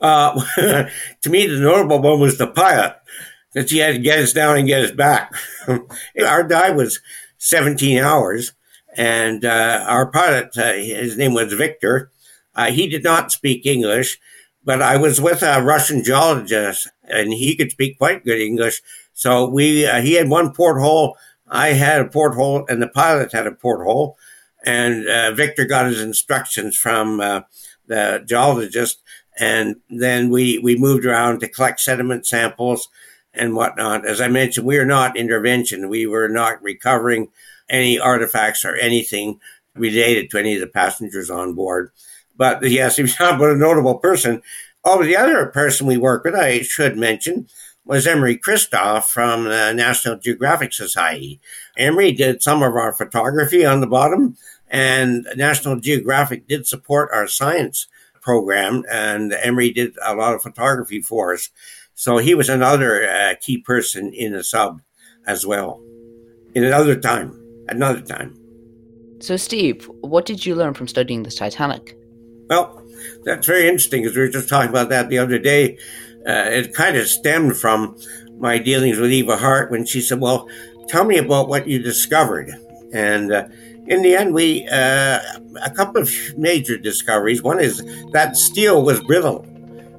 Uh, 0.00 0.40
to 1.22 1.30
me, 1.30 1.46
the 1.46 1.60
notable 1.60 2.02
one 2.02 2.20
was 2.20 2.36
the 2.36 2.48
pilot, 2.48 2.96
because 3.52 3.70
he 3.70 3.78
had 3.78 3.94
to 3.94 4.00
get 4.00 4.18
us 4.18 4.32
down 4.32 4.58
and 4.58 4.66
get 4.66 4.82
us 4.82 4.90
back. 4.90 5.32
Our 6.26 6.42
dive 6.42 6.76
was 6.76 7.00
17 7.38 7.98
hours 7.98 8.52
and 8.96 9.44
uh, 9.44 9.84
our 9.86 10.10
pilot, 10.10 10.56
uh, 10.56 10.72
his 10.74 11.16
name 11.16 11.34
was 11.34 11.52
Victor. 11.52 12.10
Uh, 12.54 12.70
he 12.70 12.86
did 12.86 13.02
not 13.02 13.32
speak 13.32 13.64
English, 13.64 14.18
but 14.64 14.82
I 14.82 14.96
was 14.96 15.20
with 15.20 15.42
a 15.42 15.62
Russian 15.62 16.04
geologist, 16.04 16.88
and 17.04 17.32
he 17.32 17.56
could 17.56 17.70
speak 17.70 17.98
quite 17.98 18.24
good 18.24 18.40
English. 18.40 18.82
So 19.12 19.48
we, 19.48 19.86
uh, 19.86 20.00
he 20.00 20.14
had 20.14 20.28
one 20.28 20.52
porthole, 20.52 21.16
I 21.48 21.68
had 21.68 22.00
a 22.00 22.08
porthole, 22.08 22.64
and 22.68 22.80
the 22.80 22.88
pilot 22.88 23.32
had 23.32 23.46
a 23.46 23.52
porthole. 23.52 24.16
And 24.64 25.08
uh, 25.08 25.32
Victor 25.32 25.64
got 25.64 25.86
his 25.86 26.00
instructions 26.00 26.76
from 26.76 27.20
uh, 27.20 27.42
the 27.86 28.24
geologist, 28.26 29.02
and 29.38 29.76
then 29.90 30.30
we 30.30 30.58
we 30.58 30.76
moved 30.76 31.04
around 31.04 31.40
to 31.40 31.48
collect 31.48 31.80
sediment 31.80 32.26
samples 32.26 32.88
and 33.34 33.56
whatnot. 33.56 34.06
As 34.06 34.20
I 34.20 34.28
mentioned, 34.28 34.66
we 34.66 34.78
were 34.78 34.84
not 34.84 35.16
intervention; 35.16 35.88
we 35.88 36.06
were 36.06 36.28
not 36.28 36.62
recovering 36.62 37.28
any 37.68 37.98
artifacts 37.98 38.64
or 38.64 38.76
anything 38.76 39.40
related 39.74 40.30
to 40.30 40.38
any 40.38 40.54
of 40.54 40.60
the 40.60 40.66
passengers 40.66 41.30
on 41.30 41.54
board. 41.54 41.90
But 42.42 42.68
yes, 42.68 42.96
he 42.96 43.02
was 43.02 43.20
not 43.20 43.38
but 43.38 43.50
a 43.50 43.54
notable 43.54 43.98
person. 43.98 44.42
Oh, 44.84 45.04
the 45.04 45.16
other 45.16 45.46
person 45.46 45.86
we 45.86 45.96
worked 45.96 46.24
with, 46.24 46.34
I 46.34 46.62
should 46.62 46.98
mention, 46.98 47.46
was 47.84 48.04
Emory 48.04 48.36
Kristof 48.36 49.04
from 49.04 49.44
the 49.44 49.72
National 49.72 50.16
Geographic 50.18 50.72
Society. 50.72 51.38
Emory 51.76 52.10
did 52.10 52.42
some 52.42 52.64
of 52.64 52.74
our 52.74 52.92
photography 52.92 53.64
on 53.64 53.80
the 53.80 53.86
bottom, 53.86 54.36
and 54.68 55.24
National 55.36 55.78
Geographic 55.78 56.48
did 56.48 56.66
support 56.66 57.10
our 57.12 57.28
science 57.28 57.86
program, 58.20 58.82
and 58.90 59.32
Emory 59.32 59.70
did 59.70 59.94
a 60.04 60.16
lot 60.16 60.34
of 60.34 60.42
photography 60.42 61.00
for 61.00 61.34
us. 61.34 61.50
So 61.94 62.18
he 62.18 62.34
was 62.34 62.48
another 62.48 63.08
uh, 63.08 63.34
key 63.40 63.58
person 63.58 64.12
in 64.12 64.32
the 64.32 64.42
sub 64.42 64.80
as 65.28 65.46
well, 65.46 65.80
in 66.56 66.64
another 66.64 66.98
time 66.98 67.38
another 67.68 68.00
time. 68.00 68.36
So, 69.20 69.36
Steve, 69.36 69.88
what 70.00 70.26
did 70.26 70.44
you 70.44 70.56
learn 70.56 70.74
from 70.74 70.88
studying 70.88 71.22
the 71.22 71.30
Titanic? 71.30 71.96
Well, 72.52 72.82
that's 73.24 73.46
very 73.46 73.66
interesting 73.66 74.02
because 74.02 74.14
we 74.14 74.20
were 74.20 74.28
just 74.28 74.50
talking 74.50 74.68
about 74.68 74.90
that 74.90 75.08
the 75.08 75.16
other 75.16 75.38
day. 75.38 75.78
Uh, 76.26 76.50
it 76.50 76.74
kind 76.74 76.98
of 76.98 77.06
stemmed 77.06 77.56
from 77.56 77.96
my 78.36 78.58
dealings 78.58 78.98
with 78.98 79.10
Eva 79.10 79.38
Hart 79.38 79.70
when 79.70 79.86
she 79.86 80.02
said, 80.02 80.20
Well, 80.20 80.46
tell 80.86 81.06
me 81.06 81.16
about 81.16 81.48
what 81.48 81.66
you 81.66 81.78
discovered. 81.78 82.52
And 82.92 83.32
uh, 83.32 83.48
in 83.86 84.02
the 84.02 84.14
end, 84.14 84.34
we, 84.34 84.68
uh, 84.68 85.20
a 85.64 85.70
couple 85.74 86.02
of 86.02 86.12
major 86.36 86.76
discoveries. 86.76 87.42
One 87.42 87.58
is 87.58 87.82
that 88.12 88.36
steel 88.36 88.82
was 88.84 89.00
brittle. 89.00 89.46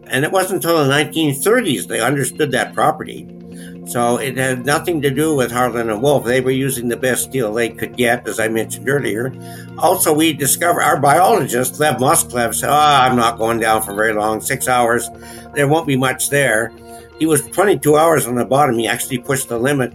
And 0.06 0.24
it 0.24 0.32
wasn't 0.32 0.64
until 0.64 0.86
the 0.86 0.94
1930s 0.94 1.88
they 1.88 2.02
understood 2.02 2.52
that 2.52 2.76
property. 2.76 3.24
So 3.88 4.18
it 4.18 4.38
had 4.38 4.66
nothing 4.66 5.02
to 5.02 5.10
do 5.10 5.36
with 5.36 5.52
Harland 5.52 5.90
and 5.90 6.02
Wolff. 6.02 6.26
They 6.26 6.42
were 6.42 6.52
using 6.52 6.88
the 6.88 6.98
best 6.98 7.24
steel 7.24 7.54
they 7.54 7.70
could 7.70 7.98
get, 7.98 8.28
as 8.28 8.40
I 8.40 8.48
mentioned 8.48 8.88
earlier. 8.88 9.34
Also, 9.78 10.14
we 10.14 10.34
discovered 10.34 10.82
our 10.82 11.00
biologist, 11.00 11.80
Lev 11.80 11.98
Moskalev, 11.98 12.56
said, 12.56 12.70
Oh, 12.70 12.74
I'm 12.74 13.16
not 13.16 13.38
going 13.38 13.60
down 13.60 13.82
for 13.82 13.94
very 13.94 14.14
long, 14.14 14.42
six 14.42 14.68
hours. 14.68 15.10
There 15.54 15.68
won't 15.68 15.88
be 15.88 15.98
much 15.98 16.30
there. 16.30 16.72
He 17.20 17.26
was 17.26 17.42
22 17.42 17.96
hours 17.96 18.26
on 18.26 18.36
the 18.36 18.46
bottom. 18.46 18.78
He 18.78 18.88
actually 18.88 19.20
pushed 19.20 19.50
the 19.50 19.58
limit. 19.58 19.94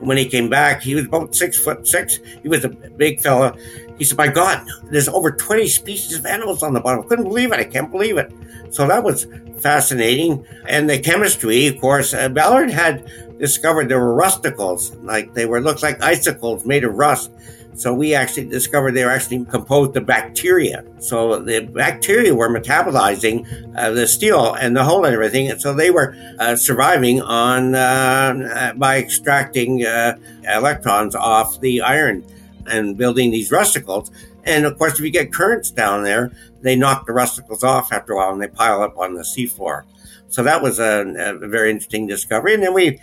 When 0.00 0.16
he 0.16 0.26
came 0.26 0.48
back, 0.48 0.82
he 0.82 0.94
was 0.94 1.06
about 1.06 1.34
six 1.34 1.58
foot 1.58 1.86
six. 1.86 2.18
He 2.42 2.48
was 2.48 2.64
a 2.64 2.68
big 2.68 3.20
fella. 3.20 3.56
He 3.98 4.04
said, 4.04 4.16
My 4.16 4.28
God, 4.28 4.66
there's 4.90 5.08
over 5.08 5.30
20 5.30 5.66
species 5.68 6.18
of 6.18 6.26
animals 6.26 6.62
on 6.62 6.72
the 6.72 6.80
bottom. 6.80 7.04
I 7.04 7.08
couldn't 7.08 7.24
believe 7.24 7.52
it. 7.52 7.60
I 7.60 7.64
can't 7.64 7.90
believe 7.90 8.16
it. 8.16 8.32
So 8.70 8.86
that 8.86 9.02
was 9.02 9.26
fascinating. 9.60 10.46
And 10.66 10.88
the 10.88 10.98
chemistry, 10.98 11.66
of 11.66 11.80
course, 11.80 12.14
uh, 12.14 12.28
Ballard 12.28 12.70
had 12.70 13.10
discovered 13.38 13.88
there 13.88 14.00
were 14.00 14.14
rusticles, 14.14 14.94
like 14.96 15.34
they 15.34 15.46
were 15.46 15.60
looked 15.60 15.82
like 15.82 16.02
icicles 16.02 16.64
made 16.64 16.84
of 16.84 16.94
rust. 16.94 17.30
So 17.74 17.94
we 17.94 18.12
actually 18.14 18.48
discovered 18.48 18.92
they 18.92 19.04
were 19.04 19.12
actually 19.12 19.44
composed 19.44 19.96
of 19.96 20.04
bacteria. 20.04 20.84
So 20.98 21.38
the 21.38 21.60
bacteria 21.60 22.34
were 22.34 22.48
metabolizing 22.48 23.76
uh, 23.76 23.90
the 23.90 24.08
steel 24.08 24.54
and 24.54 24.74
the 24.74 24.82
hull 24.82 25.04
and 25.04 25.14
everything. 25.14 25.48
And 25.48 25.60
so 25.60 25.72
they 25.74 25.92
were 25.92 26.16
uh, 26.40 26.56
surviving 26.56 27.22
on 27.22 27.76
uh, 27.76 28.72
by 28.76 28.98
extracting 28.98 29.86
uh, 29.86 30.18
electrons 30.42 31.14
off 31.14 31.60
the 31.60 31.82
iron 31.82 32.24
and 32.68 32.96
building 32.96 33.30
these 33.30 33.50
rusticles. 33.50 34.10
And 34.44 34.64
of 34.64 34.78
course, 34.78 34.94
if 34.94 35.00
you 35.00 35.10
get 35.10 35.32
currents 35.32 35.70
down 35.70 36.04
there, 36.04 36.32
they 36.62 36.76
knock 36.76 37.06
the 37.06 37.12
rusticles 37.12 37.62
off 37.62 37.92
after 37.92 38.12
a 38.12 38.16
while 38.16 38.32
and 38.32 38.40
they 38.40 38.48
pile 38.48 38.82
up 38.82 38.96
on 38.96 39.14
the 39.14 39.22
seafloor. 39.22 39.84
So 40.28 40.42
that 40.42 40.62
was 40.62 40.78
a, 40.78 41.06
a 41.42 41.48
very 41.48 41.70
interesting 41.70 42.06
discovery. 42.06 42.54
And 42.54 42.62
then 42.62 42.74
we 42.74 43.00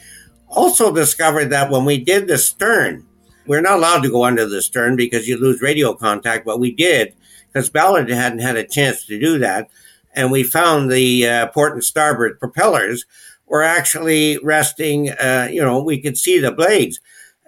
also 0.48 0.94
discovered 0.94 1.46
that 1.46 1.72
when 1.72 1.86
we 1.86 2.04
did 2.04 2.28
the 2.28 2.38
stern, 2.38 3.06
we're 3.48 3.62
not 3.62 3.78
allowed 3.78 4.02
to 4.02 4.10
go 4.10 4.24
under 4.24 4.48
the 4.48 4.62
stern 4.62 4.96
because 4.96 5.28
you 5.28 5.38
lose 5.38 5.62
radio 5.62 5.94
contact, 5.94 6.46
but 6.46 6.60
we 6.60 6.72
did 6.72 7.14
because 7.48 7.70
Ballard 7.70 8.10
hadn't 8.10 8.40
had 8.40 8.58
a 8.58 8.68
chance 8.68 9.06
to 9.06 9.20
do 9.20 9.40
that. 9.40 9.70
And 10.14 10.32
we 10.32 10.44
found 10.44 10.92
the 10.92 11.28
uh, 11.28 11.48
port 11.48 11.74
and 11.74 11.84
starboard 11.84 12.40
propellers 12.40 13.06
were 13.48 13.64
actually 13.64 14.38
resting, 14.40 15.10
uh, 15.12 15.48
you 15.52 15.62
know, 15.62 15.82
we 15.82 16.02
could 16.02 16.18
see 16.18 16.40
the 16.40 16.52
blades, 16.52 17.00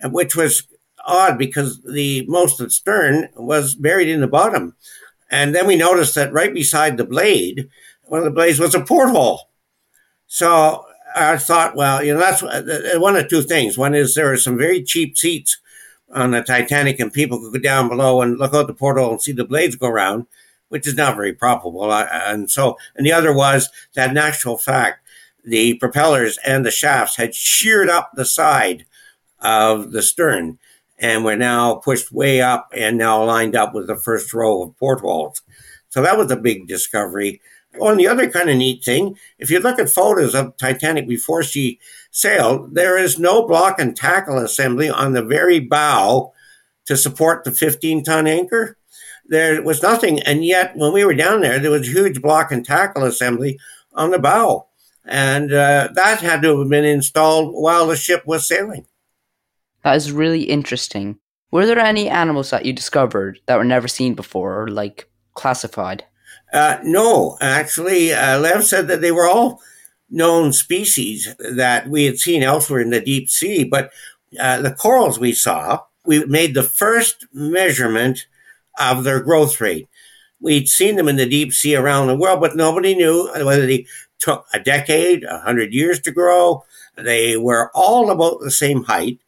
which 0.03 0.36
was 0.36 0.63
odd 1.07 1.37
because 1.37 1.81
the 1.81 2.25
most 2.27 2.59
of 2.59 2.71
stern 2.71 3.29
was 3.35 3.73
buried 3.73 4.09
in 4.09 4.21
the 4.21 4.27
bottom. 4.27 4.75
And 5.31 5.55
then 5.55 5.65
we 5.65 5.75
noticed 5.75 6.15
that 6.15 6.33
right 6.33 6.53
beside 6.53 6.97
the 6.97 7.05
blade, 7.05 7.69
one 8.03 8.19
of 8.19 8.25
the 8.25 8.31
blades 8.31 8.59
was 8.59 8.75
a 8.75 8.81
porthole. 8.81 9.49
So 10.27 10.85
I 11.15 11.37
thought, 11.37 11.75
well, 11.75 12.03
you 12.03 12.13
know, 12.13 12.19
that's 12.19 12.43
uh, 12.43 12.99
one 12.99 13.15
of 13.15 13.27
two 13.27 13.41
things. 13.41 13.77
One 13.77 13.95
is 13.95 14.13
there 14.13 14.31
are 14.31 14.37
some 14.37 14.57
very 14.57 14.83
cheap 14.83 15.17
seats 15.17 15.57
on 16.13 16.31
the 16.31 16.41
Titanic 16.41 16.99
and 16.99 17.11
people 17.11 17.39
could 17.39 17.53
go 17.53 17.59
down 17.59 17.89
below 17.89 18.21
and 18.21 18.37
look 18.37 18.53
out 18.53 18.67
the 18.67 18.73
porthole 18.73 19.11
and 19.11 19.21
see 19.21 19.31
the 19.31 19.45
blades 19.45 19.75
go 19.75 19.87
around, 19.87 20.27
which 20.69 20.87
is 20.87 20.95
not 20.95 21.15
very 21.15 21.33
probable. 21.33 21.91
And 21.91 22.49
so, 22.49 22.77
and 22.95 23.05
the 23.05 23.11
other 23.11 23.33
was 23.33 23.69
that 23.95 24.11
in 24.11 24.17
actual 24.17 24.57
fact, 24.57 25.05
the 25.43 25.75
propellers 25.75 26.37
and 26.45 26.65
the 26.65 26.71
shafts 26.71 27.15
had 27.15 27.33
sheared 27.33 27.89
up 27.89 28.11
the 28.13 28.25
side 28.25 28.85
of 29.39 29.91
the 29.91 30.01
stern 30.01 30.59
and 31.00 31.24
were 31.24 31.36
now 31.36 31.75
pushed 31.75 32.12
way 32.12 32.42
up 32.42 32.70
and 32.75 32.98
now 32.98 33.24
lined 33.24 33.56
up 33.56 33.74
with 33.74 33.88
the 33.88 33.96
first 33.96 34.34
row 34.34 34.63
of 34.63 34.77
portholes. 34.77 35.42
So 35.89 36.01
that 36.01 36.18
was 36.18 36.32
a 36.32 36.36
big 36.36 36.68
discovery. 36.68 37.42
On 37.80 37.98
the 37.98 38.08
other 38.08 38.30
kind 38.30 38.50
of 38.50 38.58
neat 38.58 38.84
thing, 38.84 39.18
if 39.38 39.51
you 39.51 39.60
look 39.60 39.77
at 39.77 39.89
photos 39.89 40.34
of 40.34 40.58
Titanic 40.58 41.08
before 41.08 41.44
she 41.44 41.80
sailed, 42.12 42.74
there 42.74 42.98
is 42.98 43.20
no 43.20 43.48
block 43.48 43.80
and 43.80 43.96
tackle 43.96 44.39
assembly 44.39 44.89
on 44.89 45.13
the 45.13 45.24
very 45.24 45.60
bow 45.60 46.34
to 46.86 46.98
support 46.98 47.44
the 47.44 47.51
15 47.51 48.04
ton 48.04 48.25
anchor. 48.25 48.77
There 49.27 49.62
was 49.62 49.84
nothing. 49.84 50.22
And 50.22 50.44
yet, 50.44 50.75
when 50.75 50.94
we 50.94 51.06
were 51.06 51.13
down 51.13 51.42
there, 51.42 51.60
there 51.60 51.72
was 51.72 51.88
a 51.88 51.92
huge 51.92 52.22
block 52.22 52.51
and 52.51 52.66
tackle 52.66 53.04
assembly 53.04 53.60
on 53.94 54.12
the 54.12 54.20
bow. 54.20 54.68
And 55.06 55.54
uh, 55.54 55.89
that 55.94 56.22
had 56.22 56.42
to 56.42 56.60
have 56.60 56.70
been 56.70 56.86
installed 56.86 57.54
while 57.54 57.88
the 57.88 57.96
ship 57.96 58.25
was 58.25 58.48
sailing. 58.48 58.86
That 59.84 59.96
is 59.96 60.12
really 60.12 60.43
interesting. 60.43 61.19
Were 61.51 61.65
there 61.65 61.79
any 61.79 62.10
animals 62.10 62.50
that 62.50 62.65
you 62.65 62.74
discovered 62.74 63.39
that 63.46 63.57
were 63.57 63.63
never 63.63 63.88
seen 63.88 64.15
before 64.15 64.63
or 64.63 64.67
like 64.67 65.10
classified? 65.34 66.03
Uh, 66.51 66.77
no, 66.84 67.38
actually, 67.41 68.13
uh, 68.13 68.39
Lev 68.39 68.63
said 68.63 68.88
that 68.88 69.01
they 69.01 69.12
were 69.12 69.27
all 69.27 69.62
known 70.10 70.53
species 70.53 71.36
that 71.39 71.89
we 71.89 72.05
had 72.05 72.17
seen 72.17 72.43
elsewhere 72.43 72.79
in 72.79 72.89
the 72.89 73.01
deep 73.01 73.29
sea, 73.29 73.63
but 73.63 73.91
uh, 74.39 74.62
the 74.62 74.72
corals 74.72 75.19
we 75.19 75.34
saw, 75.34 75.81
we 76.05 76.24
made 76.25 76.53
the 76.53 76.63
first 76.63 77.25
measurement 77.34 78.27
of 78.79 79.03
their 79.03 79.22
growth 79.22 79.60
rate. 79.60 79.88
We'd 80.39 80.69
seen 80.69 80.96
them 80.96 81.07
in 81.07 81.15
the 81.15 81.27
deep 81.27 81.51
sea 81.51 81.75
around 81.75 82.07
the 82.07 82.15
world, 82.15 82.39
but 82.39 82.55
nobody 82.55 82.96
knew 82.96 83.29
whether 83.43 83.65
they 83.65 83.86
took 84.19 84.46
a 84.53 84.60
decade, 84.60 85.24
a 85.24 85.39
hundred 85.39 85.74
years 85.74 86.00
to 86.01 86.12
grow. 86.12 86.63
They 86.96 87.38
were 87.38 87.72
all 87.74 88.10
about 88.10 88.39
the 88.41 88.51
same 88.51 88.84
height. 88.84 89.19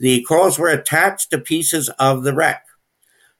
The 0.00 0.22
corals 0.22 0.58
were 0.58 0.68
attached 0.68 1.30
to 1.30 1.38
pieces 1.38 1.88
of 1.98 2.22
the 2.22 2.34
wreck. 2.34 2.64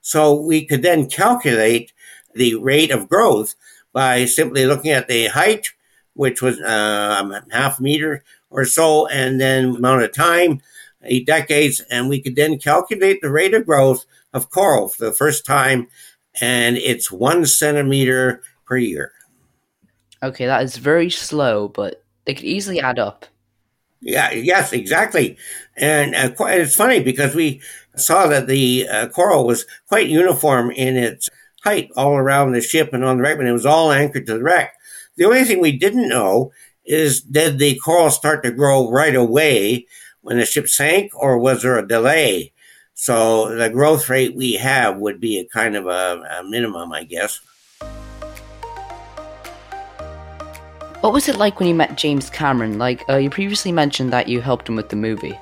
So 0.01 0.33
we 0.33 0.65
could 0.65 0.81
then 0.81 1.09
calculate 1.09 1.93
the 2.33 2.55
rate 2.55 2.91
of 2.91 3.09
growth 3.09 3.55
by 3.93 4.25
simply 4.25 4.65
looking 4.65 4.91
at 4.91 5.07
the 5.07 5.27
height, 5.27 5.67
which 6.13 6.41
was 6.41 6.59
uh, 6.59 7.41
half 7.51 7.79
meter 7.79 8.23
or 8.49 8.65
so, 8.65 9.07
and 9.07 9.39
then 9.39 9.75
amount 9.75 10.03
of 10.03 10.13
time, 10.13 10.61
eight 11.03 11.25
decades, 11.25 11.81
and 11.91 12.09
we 12.09 12.21
could 12.21 12.35
then 12.35 12.57
calculate 12.57 13.21
the 13.21 13.31
rate 13.31 13.53
of 13.53 13.65
growth 13.65 14.05
of 14.33 14.49
coral 14.49 14.89
for 14.89 15.05
the 15.05 15.11
first 15.11 15.45
time, 15.45 15.87
and 16.41 16.77
it's 16.77 17.11
one 17.11 17.45
centimeter 17.45 18.41
per 18.65 18.77
year. 18.77 19.11
Okay, 20.21 20.45
that 20.45 20.63
is 20.63 20.77
very 20.77 21.09
slow, 21.09 21.69
but 21.69 22.03
they 22.25 22.33
could 22.33 22.45
easily 22.45 22.79
add 22.79 22.99
up. 22.99 23.25
Yeah, 24.01 24.31
yes, 24.31 24.71
exactly. 24.71 25.37
And 25.75 26.15
uh, 26.15 26.31
it's 26.47 26.75
funny 26.75 27.01
because 27.01 27.35
we 27.35 27.61
saw 27.95 28.27
that 28.27 28.47
the 28.47 28.87
uh, 28.87 29.07
coral 29.09 29.45
was 29.45 29.65
quite 29.87 30.07
uniform 30.07 30.71
in 30.71 30.95
its 30.95 31.29
height 31.63 31.89
all 31.97 32.15
around 32.15 32.53
the 32.53 32.61
ship 32.61 32.93
and 32.93 33.03
on 33.03 33.17
the 33.17 33.23
wreck, 33.23 33.39
and 33.39 33.47
it 33.47 33.51
was 33.53 33.65
all 33.65 33.91
anchored 33.91 34.25
to 34.27 34.33
the 34.37 34.43
wreck. 34.43 34.73
The 35.17 35.25
only 35.25 35.43
thing 35.43 35.59
we 35.59 35.77
didn't 35.77 36.07
know 36.07 36.51
is 36.85 37.21
did 37.21 37.59
the 37.59 37.75
coral 37.79 38.09
start 38.09 38.41
to 38.43 38.51
grow 38.51 38.89
right 38.89 39.15
away 39.15 39.85
when 40.21 40.37
the 40.37 40.45
ship 40.45 40.69
sank, 40.69 41.11
or 41.13 41.37
was 41.37 41.61
there 41.61 41.77
a 41.77 41.87
delay? 41.87 42.53
So 42.93 43.53
the 43.55 43.69
growth 43.69 44.09
rate 44.09 44.35
we 44.35 44.53
have 44.53 44.97
would 44.97 45.19
be 45.19 45.39
a 45.39 45.45
kind 45.45 45.75
of 45.75 45.87
a, 45.87 46.39
a 46.39 46.43
minimum, 46.43 46.91
I 46.93 47.03
guess. 47.03 47.41
What 51.01 51.13
was 51.13 51.29
it 51.29 51.37
like 51.37 51.59
when 51.59 51.69
you 51.69 51.75
met 51.75 51.97
James 51.97 52.29
Cameron? 52.29 52.77
Like, 52.77 53.05
uh, 53.07 53.15
you 53.15 53.29
previously 53.29 53.71
mentioned 53.71 54.11
that 54.11 54.27
you 54.27 54.41
helped 54.41 54.67
him 54.67 54.75
with 54.75 54.89
the 54.89 54.97
movie. 54.97 55.39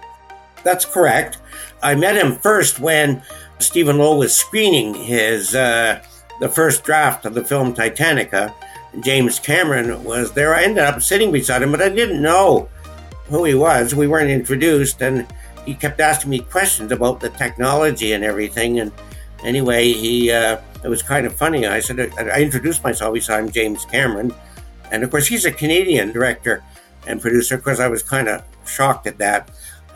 That's 0.64 0.86
correct. 0.86 1.40
I 1.82 1.96
met 1.96 2.16
him 2.16 2.36
first 2.36 2.80
when 2.80 3.24
Stephen 3.58 3.98
Low 3.98 4.18
was 4.18 4.36
screening 4.36 4.94
his 4.94 5.56
uh, 5.56 6.04
the 6.40 6.50
first 6.50 6.84
draft 6.84 7.26
of 7.26 7.34
the 7.34 7.44
film 7.44 7.74
Titanica. 7.74 8.54
James 9.00 9.40
Cameron 9.40 10.04
was 10.04 10.32
there. 10.34 10.54
I 10.54 10.64
ended 10.64 10.84
up 10.84 11.02
sitting 11.02 11.32
beside 11.32 11.64
him, 11.64 11.72
but 11.72 11.82
I 11.82 11.90
didn't 11.90 12.22
know 12.22 12.70
who 13.26 13.44
he 13.44 13.56
was. 13.56 13.96
We 13.96 14.08
weren't 14.08 14.30
introduced, 14.30 15.02
and 15.02 15.26
he 15.66 15.74
kept 15.74 16.00
asking 16.00 16.30
me 16.30 16.40
questions 16.40 16.92
about 16.92 17.20
the 17.20 17.30
technology 17.30 18.14
and 18.14 18.24
everything. 18.24 18.80
And 18.80 18.92
anyway, 19.44 19.92
he 19.92 20.32
uh, 20.32 20.60
it 20.84 20.88
was 20.88 21.02
kind 21.02 21.26
of 21.26 21.34
funny. 21.34 21.66
I 21.66 21.80
said 21.80 22.00
I 22.00 22.42
introduced 22.42 22.84
myself. 22.84 23.16
He 23.16 23.22
said 23.22 23.40
I'm 23.40 23.50
James 23.50 23.86
Cameron, 23.86 24.34
and 24.92 25.04
of 25.04 25.12
course 25.12 25.28
he's 25.28 25.46
a 25.46 25.52
Canadian 25.52 26.12
director 26.12 26.64
and 27.06 27.22
producer. 27.22 27.56
Of 27.56 27.64
course, 27.64 27.80
I 27.80 27.88
was 27.88 28.04
kind 28.04 28.28
of 28.28 28.44
shocked 28.66 29.08
at 29.08 29.18
that. 29.20 29.50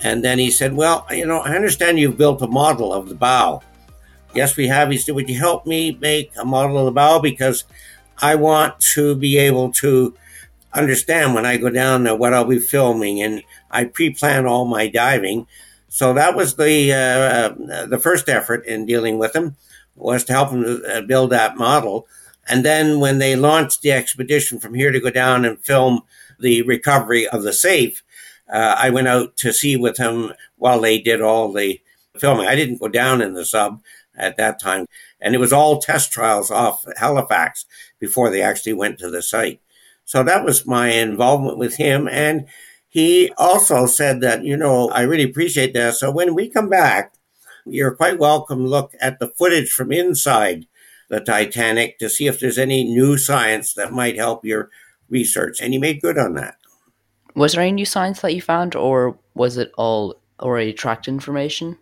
And 0.04 0.23
then 0.23 0.39
he 0.39 0.49
said, 0.49 0.73
Well, 0.73 1.06
you 1.12 1.25
know, 1.25 1.39
I 1.39 1.56
understand 1.56 1.99
you've 1.99 2.17
built 2.17 2.41
a 2.41 2.47
model 2.47 2.93
of 2.93 3.10
the 3.10 3.15
bow. 3.15 3.62
Yes, 4.34 4.58
we 4.58 4.67
have. 4.67 4.89
He 4.89 4.97
said, 4.97 5.15
Would 5.15 5.30
you 5.30 5.38
help 5.38 5.65
me 5.65 5.97
make 5.99 6.32
a 6.38 6.45
model 6.45 6.80
of 6.80 6.86
the 6.86 6.91
bow? 6.91 7.19
Because 7.19 7.65
I 8.17 8.36
want 8.36 8.80
to 8.93 9.15
be 9.15 9.38
able 9.38 9.71
to 9.73 10.15
understand 10.73 11.34
when 11.34 11.45
I 11.45 11.58
go 11.58 11.69
down 11.69 12.04
there 12.04 12.15
what 12.15 12.34
I'll 12.34 12.45
be 12.45 12.60
filming. 12.60 13.21
And 13.21 13.43
I 13.69 13.86
pre 13.86 14.12
plan 14.12 14.45
all 14.45 14.65
my 14.65 14.88
diving. 14.88 15.47
So 15.89 16.13
that 16.13 16.36
was 16.36 16.56
the, 16.56 16.93
uh, 16.93 17.86
the 17.86 17.99
first 17.99 18.30
effort 18.30 18.65
in 18.65 18.86
dealing 18.86 19.17
with 19.17 19.36
him 19.36 19.58
was 19.95 20.23
to 20.23 20.34
help 20.34 20.51
him 20.51 20.82
uh, 20.89 21.01
build 21.01 21.32
that 21.32 21.58
model. 21.58 22.08
And 22.47 22.65
then 22.65 22.99
when 22.99 23.19
they 23.19 23.36
launched 23.36 23.82
the 23.82 23.91
expedition 23.91 24.60
from 24.60 24.73
here 24.73 24.91
to 24.91 24.99
go 24.99 25.10
down 25.10 25.45
and 25.45 25.63
film 25.63 26.01
the 26.39 26.63
recovery 26.63 27.27
of 27.27 27.43
the 27.43 27.54
safe, 27.54 28.04
uh, 28.51 28.75
I 28.77 28.89
went 28.89 29.08
out 29.08 29.38
to 29.38 29.54
sea 29.54 29.77
with 29.77 29.97
him 29.97 30.34
while 30.58 30.82
they 30.82 30.99
did 30.99 31.21
all 31.21 31.54
the 31.54 31.80
filming. 32.17 32.47
I 32.47 32.56
didn't 32.56 32.82
go 32.82 32.88
down 32.88 33.21
in 33.21 33.34
the 33.34 33.45
sub 33.45 33.82
at 34.15 34.38
that 34.38 34.60
time. 34.60 34.86
And 35.19 35.36
it 35.36 35.39
was 35.39 35.54
all 35.54 35.80
test 35.80 36.12
trials 36.12 36.51
off 36.51 36.84
Halifax 36.97 37.65
before 37.99 38.30
they 38.30 38.41
actually 38.41 38.73
went 38.73 38.99
to 38.99 39.10
the 39.10 39.21
site. 39.21 39.62
So 40.04 40.23
that 40.23 40.43
was 40.43 40.65
my 40.65 40.89
involvement 40.89 41.58
with 41.58 41.77
him. 41.77 42.08
And 42.08 42.47
he 42.89 43.32
also 43.38 43.86
said 43.86 44.19
that, 44.21 44.43
you 44.43 44.58
know, 44.58 44.89
I 44.89 45.04
really 45.04 45.23
appreciate 45.23 45.73
that. 45.73 45.93
So 45.95 46.12
when 46.12 46.36
we 46.36 46.49
come 46.49 46.67
back, 46.67 47.13
you're 47.65 47.95
quite 47.95 48.19
welcome 48.19 48.63
to 48.63 48.69
look 48.69 48.93
at 48.99 49.19
the 49.19 49.30
footage 49.30 49.71
from 49.71 49.91
inside 49.91 50.65
the 51.12 51.19
Titanic 51.19 52.00
to 52.00 52.10
see 52.10 52.26
if 52.26 52.39
there's 52.39 52.58
any 52.58 52.86
new 52.86 53.17
science 53.17 53.74
that 53.74 53.91
might 53.91 54.15
help 54.15 54.45
your 54.45 54.69
research. 55.10 55.60
And 55.62 55.74
he 55.74 55.80
made 55.80 56.02
good 56.02 56.17
on 56.17 56.34
that. 56.36 56.56
Was 57.36 57.54
there 57.54 57.62
any 57.62 57.74
new 57.74 57.86
science 57.86 58.21
that 58.21 58.34
you 58.34 58.41
found, 58.41 58.76
or 58.76 59.19
was 59.36 59.58
it 59.58 59.71
all 59.78 60.15
already 60.39 60.74
tracked 60.74 61.08
information? 61.08 61.78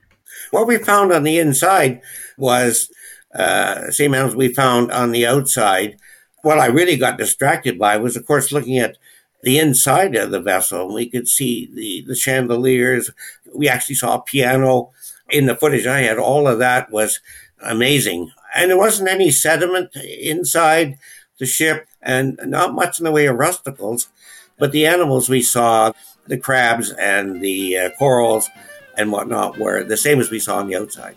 What 0.52 0.68
we 0.68 0.78
found 0.78 1.14
on 1.14 1.24
the 1.24 1.38
inside 1.38 2.02
was 2.38 2.92
uh, 3.34 3.92
same 3.92 4.16
as 4.16 4.36
we 4.36 4.54
found 4.54 4.92
on 4.92 5.12
the 5.12 5.28
outside. 5.28 5.98
What 6.42 6.60
I 6.60 6.66
really 6.66 6.98
got 6.98 7.20
distracted 7.20 7.78
by 7.78 7.98
was, 7.98 8.16
of 8.16 8.26
course, 8.26 8.52
looking 8.52 8.80
at 8.80 8.98
the 9.44 9.60
inside 9.60 10.16
of 10.16 10.32
the 10.32 10.42
vessel. 10.42 10.94
We 10.94 11.08
could 11.08 11.28
see 11.28 11.70
the, 11.72 12.04
the 12.08 12.16
chandeliers. 12.16 13.12
We 13.54 13.70
actually 13.70 13.96
saw 13.96 14.16
a 14.16 14.24
piano 14.24 14.92
in 15.30 15.46
the 15.46 15.56
footage 15.56 15.86
I 15.86 16.02
had. 16.02 16.18
All 16.18 16.48
of 16.48 16.58
that 16.60 16.92
was 16.92 17.20
amazing. 17.62 18.32
And 18.60 18.70
there 18.70 18.78
wasn't 18.78 19.08
any 19.08 19.32
sediment 19.32 19.96
inside 19.96 20.98
the 21.40 21.46
ship 21.46 21.88
and 22.02 22.38
not 22.44 22.74
much 22.74 23.00
in 23.00 23.06
the 23.06 23.12
way 23.12 23.26
of 23.26 23.38
rusticles. 23.38 24.10
But 24.58 24.74
the 24.74 24.86
animals 24.86 25.30
we 25.30 25.42
saw, 25.42 25.94
the 26.28 26.38
crabs 26.38 26.92
and 26.92 27.42
the 27.42 27.78
uh, 27.78 27.90
corals 27.92 28.50
and 28.98 29.14
whatnot, 29.14 29.58
were 29.58 29.86
the 29.86 29.96
same 29.96 30.20
as 30.20 30.30
we 30.30 30.40
saw 30.40 30.58
on 30.58 30.68
the 30.68 30.76
outside. 30.76 31.16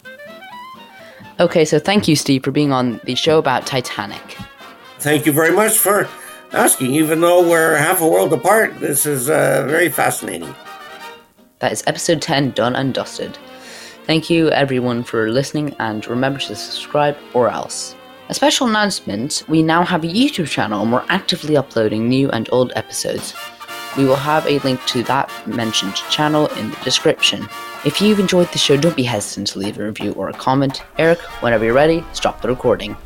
Okay, 1.40 1.64
so 1.64 1.80
thank 1.80 2.06
you, 2.06 2.14
Steve, 2.14 2.44
for 2.44 2.52
being 2.52 2.70
on 2.70 3.00
the 3.02 3.16
show 3.16 3.38
about 3.38 3.66
Titanic. 3.66 4.38
Thank 5.00 5.26
you 5.26 5.32
very 5.32 5.52
much 5.52 5.76
for 5.76 6.08
asking. 6.52 6.94
Even 6.94 7.20
though 7.20 7.42
we're 7.42 7.76
half 7.76 8.00
a 8.00 8.06
world 8.06 8.32
apart, 8.32 8.78
this 8.78 9.04
is 9.04 9.28
uh, 9.28 9.66
very 9.66 9.88
fascinating. 9.88 10.54
That 11.58 11.72
is 11.72 11.82
episode 11.88 12.22
10 12.22 12.52
done 12.52 12.76
and 12.76 12.94
dusted. 12.94 13.36
Thank 14.04 14.28
you, 14.28 14.50
everyone, 14.50 15.04
for 15.04 15.30
listening, 15.30 15.76
and 15.78 16.04
remember 16.08 16.40
to 16.40 16.56
subscribe 16.56 17.16
or 17.34 17.48
else. 17.48 17.94
A 18.28 18.34
special 18.34 18.66
announcement 18.66 19.44
we 19.46 19.62
now 19.62 19.84
have 19.84 20.02
a 20.02 20.08
YouTube 20.08 20.48
channel 20.48 20.82
and 20.82 20.92
we're 20.92 21.04
actively 21.08 21.56
uploading 21.56 22.08
new 22.08 22.28
and 22.30 22.48
old 22.50 22.72
episodes. 22.74 23.34
We 23.96 24.04
will 24.04 24.16
have 24.16 24.46
a 24.46 24.58
link 24.60 24.84
to 24.86 25.02
that 25.04 25.30
mentioned 25.46 25.94
channel 25.94 26.46
in 26.46 26.70
the 26.70 26.76
description. 26.78 27.48
If 27.84 28.00
you've 28.00 28.20
enjoyed 28.20 28.50
the 28.50 28.58
show, 28.58 28.76
don't 28.76 28.96
be 28.96 29.02
hesitant 29.02 29.48
to 29.48 29.58
leave 29.58 29.78
a 29.78 29.84
review 29.84 30.12
or 30.12 30.30
a 30.30 30.32
comment. 30.32 30.82
Eric, 30.98 31.20
whenever 31.40 31.64
you're 31.64 31.74
ready, 31.74 32.02
stop 32.12 32.40
the 32.40 32.48
recording. 32.48 32.96